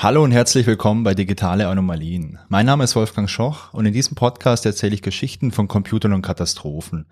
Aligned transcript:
Hallo 0.00 0.22
und 0.22 0.30
herzlich 0.30 0.64
willkommen 0.64 1.02
bei 1.02 1.16
Digitale 1.16 1.66
Anomalien. 1.66 2.38
Mein 2.48 2.66
Name 2.66 2.84
ist 2.84 2.94
Wolfgang 2.94 3.28
Schoch 3.28 3.74
und 3.74 3.84
in 3.84 3.92
diesem 3.92 4.14
Podcast 4.14 4.64
erzähle 4.64 4.94
ich 4.94 5.02
Geschichten 5.02 5.50
von 5.50 5.66
Computern 5.66 6.12
und 6.12 6.22
Katastrophen 6.22 7.06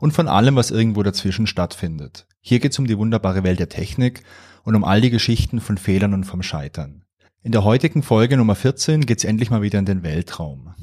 und 0.00 0.12
von 0.12 0.28
allem, 0.28 0.54
was 0.54 0.70
irgendwo 0.70 1.02
dazwischen 1.02 1.46
stattfindet. 1.46 2.26
Hier 2.42 2.58
geht 2.58 2.72
es 2.72 2.78
um 2.78 2.86
die 2.86 2.98
wunderbare 2.98 3.42
Welt 3.42 3.58
der 3.58 3.70
Technik 3.70 4.22
und 4.64 4.74
um 4.74 4.84
all 4.84 5.00
die 5.00 5.08
Geschichten 5.08 5.62
von 5.62 5.78
Fehlern 5.78 6.12
und 6.12 6.24
vom 6.24 6.42
Scheitern. 6.42 7.06
In 7.42 7.52
der 7.52 7.64
heutigen 7.64 8.02
Folge 8.02 8.36
Nummer 8.36 8.54
14 8.54 9.06
geht 9.06 9.16
es 9.16 9.24
endlich 9.24 9.48
mal 9.48 9.62
wieder 9.62 9.78
in 9.78 9.86
den 9.86 10.02
Weltraum. 10.02 10.74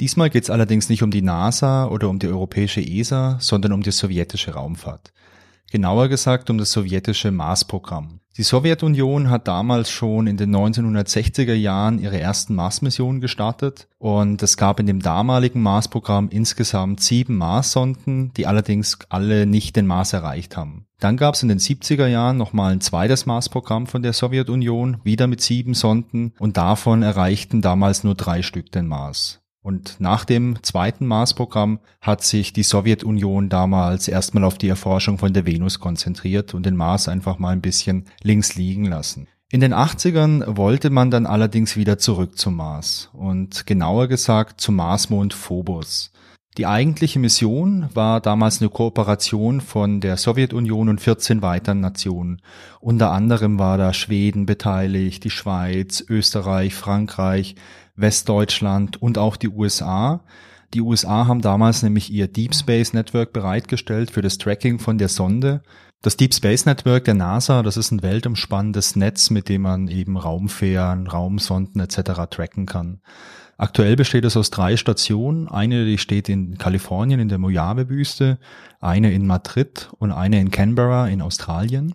Diesmal 0.00 0.30
geht 0.30 0.44
es 0.44 0.50
allerdings 0.50 0.88
nicht 0.88 1.02
um 1.02 1.10
die 1.10 1.20
NASA 1.20 1.88
oder 1.88 2.08
um 2.08 2.18
die 2.18 2.28
europäische 2.28 2.80
ESA, 2.80 3.36
sondern 3.38 3.74
um 3.74 3.82
die 3.82 3.92
sowjetische 3.92 4.52
Raumfahrt. 4.52 5.12
Genauer 5.70 6.08
gesagt 6.08 6.48
um 6.48 6.56
das 6.56 6.72
sowjetische 6.72 7.32
Mars-Programm. 7.32 8.20
Die 8.36 8.42
Sowjetunion 8.42 9.30
hat 9.30 9.48
damals 9.48 9.90
schon 9.90 10.26
in 10.26 10.36
den 10.36 10.54
1960er 10.54 11.54
Jahren 11.54 11.98
ihre 11.98 12.20
ersten 12.20 12.54
Mars-Missionen 12.54 13.22
gestartet 13.22 13.88
und 13.98 14.42
es 14.42 14.58
gab 14.58 14.78
in 14.78 14.84
dem 14.84 15.00
damaligen 15.00 15.62
Mars-Programm 15.62 16.28
insgesamt 16.28 17.00
sieben 17.00 17.38
Mars-Sonden, 17.38 18.34
die 18.34 18.46
allerdings 18.46 18.98
alle 19.08 19.46
nicht 19.46 19.74
den 19.74 19.86
Mars 19.86 20.12
erreicht 20.12 20.54
haben. 20.54 20.84
Dann 21.00 21.16
gab 21.16 21.34
es 21.34 21.42
in 21.42 21.48
den 21.48 21.58
70er 21.58 22.08
Jahren 22.08 22.36
nochmal 22.36 22.72
ein 22.72 22.82
zweites 22.82 23.24
Mars-Programm 23.24 23.86
von 23.86 24.02
der 24.02 24.12
Sowjetunion, 24.12 24.98
wieder 25.02 25.28
mit 25.28 25.40
sieben 25.40 25.72
Sonden 25.72 26.34
und 26.38 26.58
davon 26.58 27.02
erreichten 27.02 27.62
damals 27.62 28.04
nur 28.04 28.16
drei 28.16 28.42
Stück 28.42 28.70
den 28.70 28.86
Mars. 28.86 29.40
Und 29.66 29.96
nach 29.98 30.24
dem 30.24 30.62
zweiten 30.62 31.06
Mars-Programm 31.06 31.80
hat 32.00 32.22
sich 32.22 32.52
die 32.52 32.62
Sowjetunion 32.62 33.48
damals 33.48 34.06
erstmal 34.06 34.44
auf 34.44 34.58
die 34.58 34.68
Erforschung 34.68 35.18
von 35.18 35.32
der 35.32 35.44
Venus 35.44 35.80
konzentriert 35.80 36.54
und 36.54 36.64
den 36.64 36.76
Mars 36.76 37.08
einfach 37.08 37.40
mal 37.40 37.48
ein 37.50 37.62
bisschen 37.62 38.04
links 38.22 38.54
liegen 38.54 38.84
lassen. 38.84 39.26
In 39.50 39.60
den 39.60 39.74
80ern 39.74 40.56
wollte 40.56 40.90
man 40.90 41.10
dann 41.10 41.26
allerdings 41.26 41.76
wieder 41.76 41.98
zurück 41.98 42.38
zum 42.38 42.54
Mars 42.54 43.10
und 43.12 43.66
genauer 43.66 44.06
gesagt 44.06 44.60
zum 44.60 44.76
Marsmond 44.76 45.34
Phobos. 45.34 46.12
Die 46.58 46.66
eigentliche 46.66 47.18
Mission 47.18 47.90
war 47.92 48.20
damals 48.20 48.60
eine 48.60 48.70
Kooperation 48.70 49.60
von 49.60 50.00
der 50.00 50.16
Sowjetunion 50.16 50.88
und 50.88 51.00
14 51.00 51.42
weiteren 51.42 51.80
Nationen. 51.80 52.40
Unter 52.80 53.10
anderem 53.10 53.58
war 53.58 53.76
da 53.78 53.92
Schweden 53.92 54.46
beteiligt, 54.46 55.24
die 55.24 55.30
Schweiz, 55.30 56.04
Österreich, 56.08 56.74
Frankreich, 56.74 57.56
Westdeutschland 57.96 59.00
und 59.00 59.18
auch 59.18 59.36
die 59.36 59.48
USA. 59.48 60.20
Die 60.74 60.80
USA 60.80 61.26
haben 61.26 61.40
damals 61.40 61.82
nämlich 61.82 62.12
ihr 62.12 62.28
Deep 62.28 62.54
Space 62.54 62.92
Network 62.92 63.32
bereitgestellt 63.32 64.10
für 64.10 64.22
das 64.22 64.38
Tracking 64.38 64.78
von 64.78 64.98
der 64.98 65.08
Sonde. 65.08 65.62
Das 66.02 66.16
Deep 66.16 66.34
Space 66.34 66.66
Network 66.66 67.04
der 67.04 67.14
NASA, 67.14 67.62
das 67.62 67.76
ist 67.76 67.90
ein 67.90 68.02
weltumspannendes 68.02 68.96
Netz, 68.96 69.30
mit 69.30 69.48
dem 69.48 69.62
man 69.62 69.88
eben 69.88 70.16
Raumfähren, 70.16 71.06
Raumsonden 71.06 71.80
etc. 71.80 72.28
tracken 72.30 72.66
kann. 72.66 73.00
Aktuell 73.58 73.96
besteht 73.96 74.24
es 74.24 74.36
aus 74.36 74.50
drei 74.50 74.76
Stationen. 74.76 75.48
Eine, 75.48 75.86
die 75.86 75.96
steht 75.96 76.28
in 76.28 76.58
Kalifornien 76.58 77.20
in 77.20 77.28
der 77.28 77.38
Mojave-Wüste, 77.38 78.38
eine 78.80 79.12
in 79.12 79.26
Madrid 79.26 79.88
und 79.98 80.12
eine 80.12 80.40
in 80.40 80.50
Canberra 80.50 81.08
in 81.08 81.22
Australien. 81.22 81.94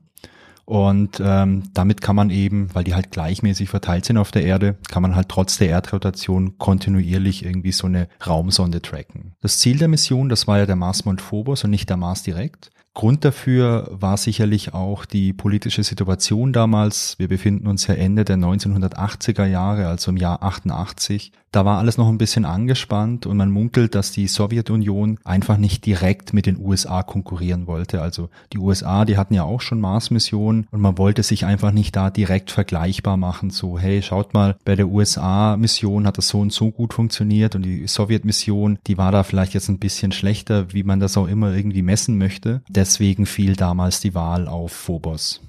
Und 0.72 1.22
ähm, 1.22 1.64
damit 1.74 2.00
kann 2.00 2.16
man 2.16 2.30
eben, 2.30 2.74
weil 2.74 2.86
die 2.86 2.96
halt 2.96 3.12
gleichmäßig 3.12 3.68
verteilt 3.68 4.06
sind 4.06 4.16
auf 4.16 4.32
der 4.32 4.46
Erde, 4.46 4.78
kann 4.90 5.02
man 5.02 5.18
halt 5.18 5.28
trotz 5.28 5.58
der 5.58 5.68
Erdrotation 5.68 6.58
kontinuierlich 6.60 7.44
irgendwie 7.44 7.74
so 7.74 7.88
eine 7.88 8.08
Raumsonde 8.26 8.82
tracken. 8.82 9.34
Das 9.42 9.60
Ziel 9.60 9.80
der 9.80 9.90
Mission, 9.90 10.30
das 10.30 10.48
war 10.48 10.60
ja 10.60 10.66
der 10.66 10.78
Marsmond 10.78 11.20
Phobos 11.20 11.66
und 11.66 11.72
nicht 11.72 11.90
der 11.90 11.98
Mars 11.98 12.24
direkt. 12.24 12.72
Grund 12.94 13.24
dafür 13.24 13.88
war 13.92 14.18
sicherlich 14.18 14.74
auch 14.74 15.06
die 15.06 15.32
politische 15.32 15.84
Situation 15.84 16.52
damals. 16.52 17.18
Wir 17.18 17.30
befinden 17.30 17.68
uns 17.68 17.88
ja 17.88 17.94
Ende 17.94 18.26
der 18.26 18.38
1980er 18.38 19.46
Jahre, 19.46 19.88
also 19.88 20.12
im 20.12 20.18
Jahr 20.18 20.44
88. 20.44 21.32
Da 21.52 21.66
war 21.66 21.80
alles 21.80 21.98
noch 21.98 22.08
ein 22.08 22.18
bisschen 22.18 22.46
angespannt 22.46 23.26
und 23.26 23.36
man 23.36 23.52
munkelt, 23.52 23.94
dass 23.94 24.14
die 24.14 24.28
Sowjetunion 24.28 25.20
einfach 25.26 25.58
nicht 25.58 25.86
direkt 25.86 26.34
mit 26.34 26.46
den 26.46 26.58
USA 26.58 27.04
konkurrieren 27.04 27.68
wollte. 27.68 28.02
Also 28.02 28.30
die 28.54 28.58
USA, 28.58 29.04
die 29.04 29.18
hatten 29.18 29.34
ja 29.34 29.44
auch 29.44 29.60
schon 29.60 29.82
Mars-Missionen 29.82 30.68
und 30.72 30.80
man 30.80 30.98
wollte 30.98 31.24
sich 31.24 31.44
einfach 31.44 31.74
nicht 31.74 31.94
da 31.98 32.10
direkt 32.10 32.52
vergleichbar 32.52 33.18
machen. 33.18 33.50
So, 33.50 33.78
hey, 33.78 34.02
schaut 34.02 34.34
mal, 34.34 34.56
bei 34.64 34.78
der 34.78 34.88
USA-Mission 34.88 36.08
hat 36.08 36.18
das 36.18 36.30
so 36.30 36.40
und 36.40 36.54
so 36.54 36.72
gut 36.72 36.94
funktioniert 36.94 37.54
und 37.54 37.64
die 37.64 37.86
Sowjet-Mission, 37.86 38.80
die 38.88 38.98
war 38.98 39.12
da 39.12 39.24
vielleicht 39.24 39.54
jetzt 39.54 39.68
ein 39.68 39.80
bisschen 39.80 40.14
schlechter, 40.14 40.72
wie 40.74 40.84
man 40.84 41.02
das 41.02 41.18
auch 41.18 41.28
immer 41.28 41.54
irgendwie 41.54 41.82
messen 41.82 42.18
möchte. 42.18 42.62
Deswegen 42.82 43.28
fiel 43.28 43.56
damals 43.56 44.00
die 44.00 44.16
Wahl 44.16 44.48
auf 44.48 44.72
Phobos. 44.72 45.40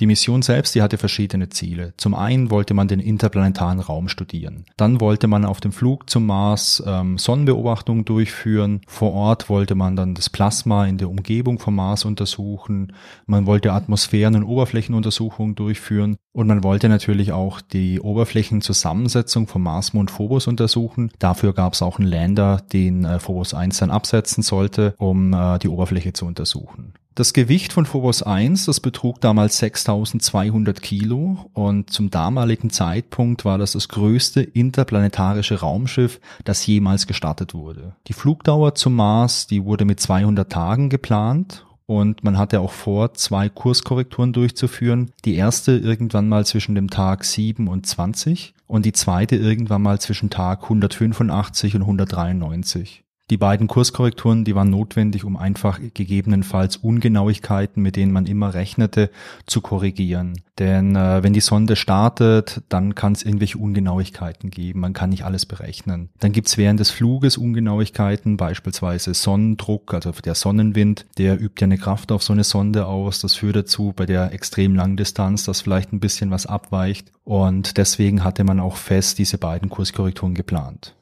Die 0.00 0.06
Mission 0.06 0.42
selbst, 0.42 0.74
die 0.74 0.82
hatte 0.82 0.98
verschiedene 0.98 1.48
Ziele. 1.48 1.94
Zum 1.98 2.16
einen 2.16 2.50
wollte 2.50 2.74
man 2.74 2.88
den 2.88 2.98
interplanetaren 2.98 3.78
Raum 3.78 4.08
studieren. 4.08 4.64
Dann 4.76 5.00
wollte 5.00 5.28
man 5.28 5.44
auf 5.44 5.60
dem 5.60 5.70
Flug 5.70 6.10
zum 6.10 6.26
Mars 6.26 6.82
ähm, 6.84 7.16
Sonnenbeobachtungen 7.16 8.04
durchführen. 8.04 8.80
Vor 8.88 9.12
Ort 9.12 9.48
wollte 9.48 9.76
man 9.76 9.94
dann 9.94 10.16
das 10.16 10.30
Plasma 10.30 10.84
in 10.86 10.98
der 10.98 11.10
Umgebung 11.10 11.60
vom 11.60 11.76
Mars 11.76 12.04
untersuchen. 12.04 12.92
Man 13.26 13.46
wollte 13.46 13.72
Atmosphären- 13.72 14.34
und 14.34 14.42
Oberflächenuntersuchungen 14.42 15.54
durchführen. 15.54 16.16
Und 16.32 16.46
man 16.46 16.62
wollte 16.62 16.88
natürlich 16.88 17.32
auch 17.32 17.60
die 17.60 18.00
Oberflächenzusammensetzung 18.00 19.48
vom 19.48 19.62
Marsmond 19.62 20.10
Phobos 20.10 20.46
untersuchen. 20.46 21.10
Dafür 21.18 21.52
gab 21.52 21.72
es 21.72 21.82
auch 21.82 21.98
einen 21.98 22.08
Lander, 22.08 22.62
den 22.72 23.04
äh, 23.04 23.18
Phobos 23.18 23.52
1 23.52 23.78
dann 23.78 23.90
absetzen 23.90 24.42
sollte, 24.42 24.94
um 24.98 25.32
äh, 25.32 25.58
die 25.58 25.68
Oberfläche 25.68 26.12
zu 26.12 26.26
untersuchen. 26.26 26.94
Das 27.16 27.32
Gewicht 27.32 27.72
von 27.72 27.84
Phobos 27.84 28.22
1, 28.22 28.66
das 28.66 28.78
betrug 28.78 29.20
damals 29.20 29.58
6200 29.58 30.80
Kilo 30.80 31.50
und 31.52 31.90
zum 31.90 32.08
damaligen 32.08 32.70
Zeitpunkt 32.70 33.44
war 33.44 33.58
das 33.58 33.72
das 33.72 33.88
größte 33.88 34.40
interplanetarische 34.40 35.58
Raumschiff, 35.58 36.20
das 36.44 36.64
jemals 36.64 37.08
gestartet 37.08 37.52
wurde. 37.52 37.96
Die 38.06 38.12
Flugdauer 38.12 38.76
zum 38.76 38.94
Mars, 38.94 39.48
die 39.48 39.64
wurde 39.64 39.84
mit 39.84 39.98
200 39.98 40.50
Tagen 40.50 40.88
geplant 40.88 41.66
und 41.90 42.22
man 42.22 42.38
hatte 42.38 42.60
auch 42.60 42.70
vor, 42.70 43.14
zwei 43.14 43.48
Kurskorrekturen 43.48 44.32
durchzuführen. 44.32 45.10
Die 45.24 45.34
erste 45.34 45.72
irgendwann 45.72 46.28
mal 46.28 46.46
zwischen 46.46 46.76
dem 46.76 46.88
Tag 46.88 47.24
7 47.24 47.66
und 47.66 47.84
20 47.84 48.54
und 48.68 48.86
die 48.86 48.92
zweite 48.92 49.34
irgendwann 49.34 49.82
mal 49.82 50.00
zwischen 50.00 50.30
Tag 50.30 50.62
185 50.62 51.74
und 51.74 51.82
193. 51.82 53.02
Die 53.30 53.36
beiden 53.36 53.68
Kurskorrekturen, 53.68 54.44
die 54.44 54.56
waren 54.56 54.70
notwendig, 54.70 55.24
um 55.24 55.36
einfach 55.36 55.78
gegebenenfalls 55.94 56.76
Ungenauigkeiten, 56.76 57.80
mit 57.80 57.94
denen 57.94 58.10
man 58.10 58.26
immer 58.26 58.54
rechnete, 58.54 59.08
zu 59.46 59.60
korrigieren. 59.60 60.42
Denn 60.58 60.96
äh, 60.96 61.22
wenn 61.22 61.32
die 61.32 61.40
Sonde 61.40 61.76
startet, 61.76 62.60
dann 62.68 62.96
kann 62.96 63.12
es 63.12 63.22
irgendwelche 63.22 63.56
Ungenauigkeiten 63.56 64.50
geben. 64.50 64.80
Man 64.80 64.94
kann 64.94 65.10
nicht 65.10 65.24
alles 65.24 65.46
berechnen. 65.46 66.08
Dann 66.18 66.32
gibt 66.32 66.48
es 66.48 66.58
während 66.58 66.80
des 66.80 66.90
Fluges 66.90 67.38
Ungenauigkeiten, 67.38 68.36
beispielsweise 68.36 69.14
Sonnendruck, 69.14 69.94
also 69.94 70.10
der 70.10 70.34
Sonnenwind, 70.34 71.06
der 71.16 71.40
übt 71.40 71.60
ja 71.60 71.66
eine 71.66 71.78
Kraft 71.78 72.10
auf 72.10 72.24
so 72.24 72.32
eine 72.32 72.44
Sonde 72.44 72.86
aus. 72.86 73.20
Das 73.20 73.34
führt 73.34 73.54
dazu 73.54 73.92
bei 73.94 74.06
der 74.06 74.32
extrem 74.32 74.74
langen 74.74 74.96
Distanz, 74.96 75.44
dass 75.44 75.60
vielleicht 75.60 75.92
ein 75.92 76.00
bisschen 76.00 76.32
was 76.32 76.46
abweicht. 76.46 77.12
Und 77.22 77.76
deswegen 77.76 78.24
hatte 78.24 78.42
man 78.42 78.58
auch 78.58 78.76
fest 78.76 79.18
diese 79.18 79.38
beiden 79.38 79.68
Kurskorrekturen 79.68 80.34
geplant. 80.34 80.96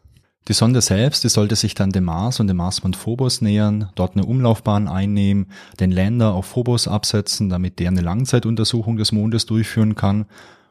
Die 0.48 0.54
Sonde 0.54 0.80
selbst, 0.80 1.24
die 1.24 1.28
sollte 1.28 1.56
sich 1.56 1.74
dann 1.74 1.90
dem 1.90 2.04
Mars 2.04 2.40
und 2.40 2.46
dem 2.46 2.56
Marsmond 2.56 2.96
Phobos 2.96 3.42
nähern, 3.42 3.90
dort 3.94 4.16
eine 4.16 4.24
Umlaufbahn 4.24 4.88
einnehmen, 4.88 5.48
den 5.78 5.92
Lander 5.92 6.32
auf 6.32 6.46
Phobos 6.46 6.88
absetzen, 6.88 7.50
damit 7.50 7.78
der 7.78 7.88
eine 7.88 8.00
Langzeituntersuchung 8.00 8.96
des 8.96 9.12
Mondes 9.12 9.44
durchführen 9.44 9.94
kann. 9.94 10.24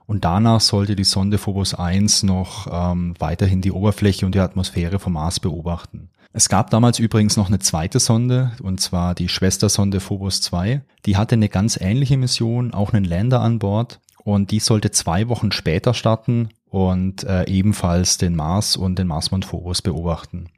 Und 0.07 0.25
danach 0.25 0.61
sollte 0.61 0.95
die 0.95 1.03
Sonde 1.03 1.37
Phobos 1.37 1.75
1 1.75 2.23
noch 2.23 2.67
ähm, 2.71 3.13
weiterhin 3.19 3.61
die 3.61 3.71
Oberfläche 3.71 4.25
und 4.25 4.33
die 4.33 4.39
Atmosphäre 4.39 4.97
vom 4.97 5.13
Mars 5.13 5.39
beobachten. 5.39 6.09
Es 6.33 6.49
gab 6.49 6.71
damals 6.71 6.97
übrigens 6.97 7.37
noch 7.37 7.47
eine 7.47 7.59
zweite 7.59 7.99
Sonde, 7.99 8.53
und 8.63 8.79
zwar 8.79 9.13
die 9.13 9.29
Schwestersonde 9.29 9.99
Phobos 9.99 10.41
2. 10.41 10.81
Die 11.05 11.17
hatte 11.17 11.35
eine 11.35 11.49
ganz 11.49 11.79
ähnliche 11.79 12.17
Mission, 12.17 12.73
auch 12.73 12.93
einen 12.93 13.05
Lander 13.05 13.41
an 13.41 13.59
Bord. 13.59 13.99
Und 14.23 14.49
die 14.49 14.59
sollte 14.59 14.89
zwei 14.89 15.29
Wochen 15.29 15.51
später 15.51 15.93
starten 15.93 16.49
und 16.69 17.23
äh, 17.23 17.45
ebenfalls 17.47 18.17
den 18.17 18.35
Mars 18.35 18.75
und 18.75 18.99
den 18.99 19.07
Marsmond 19.07 19.45
Phobos 19.45 19.81
beobachten. 19.81 20.49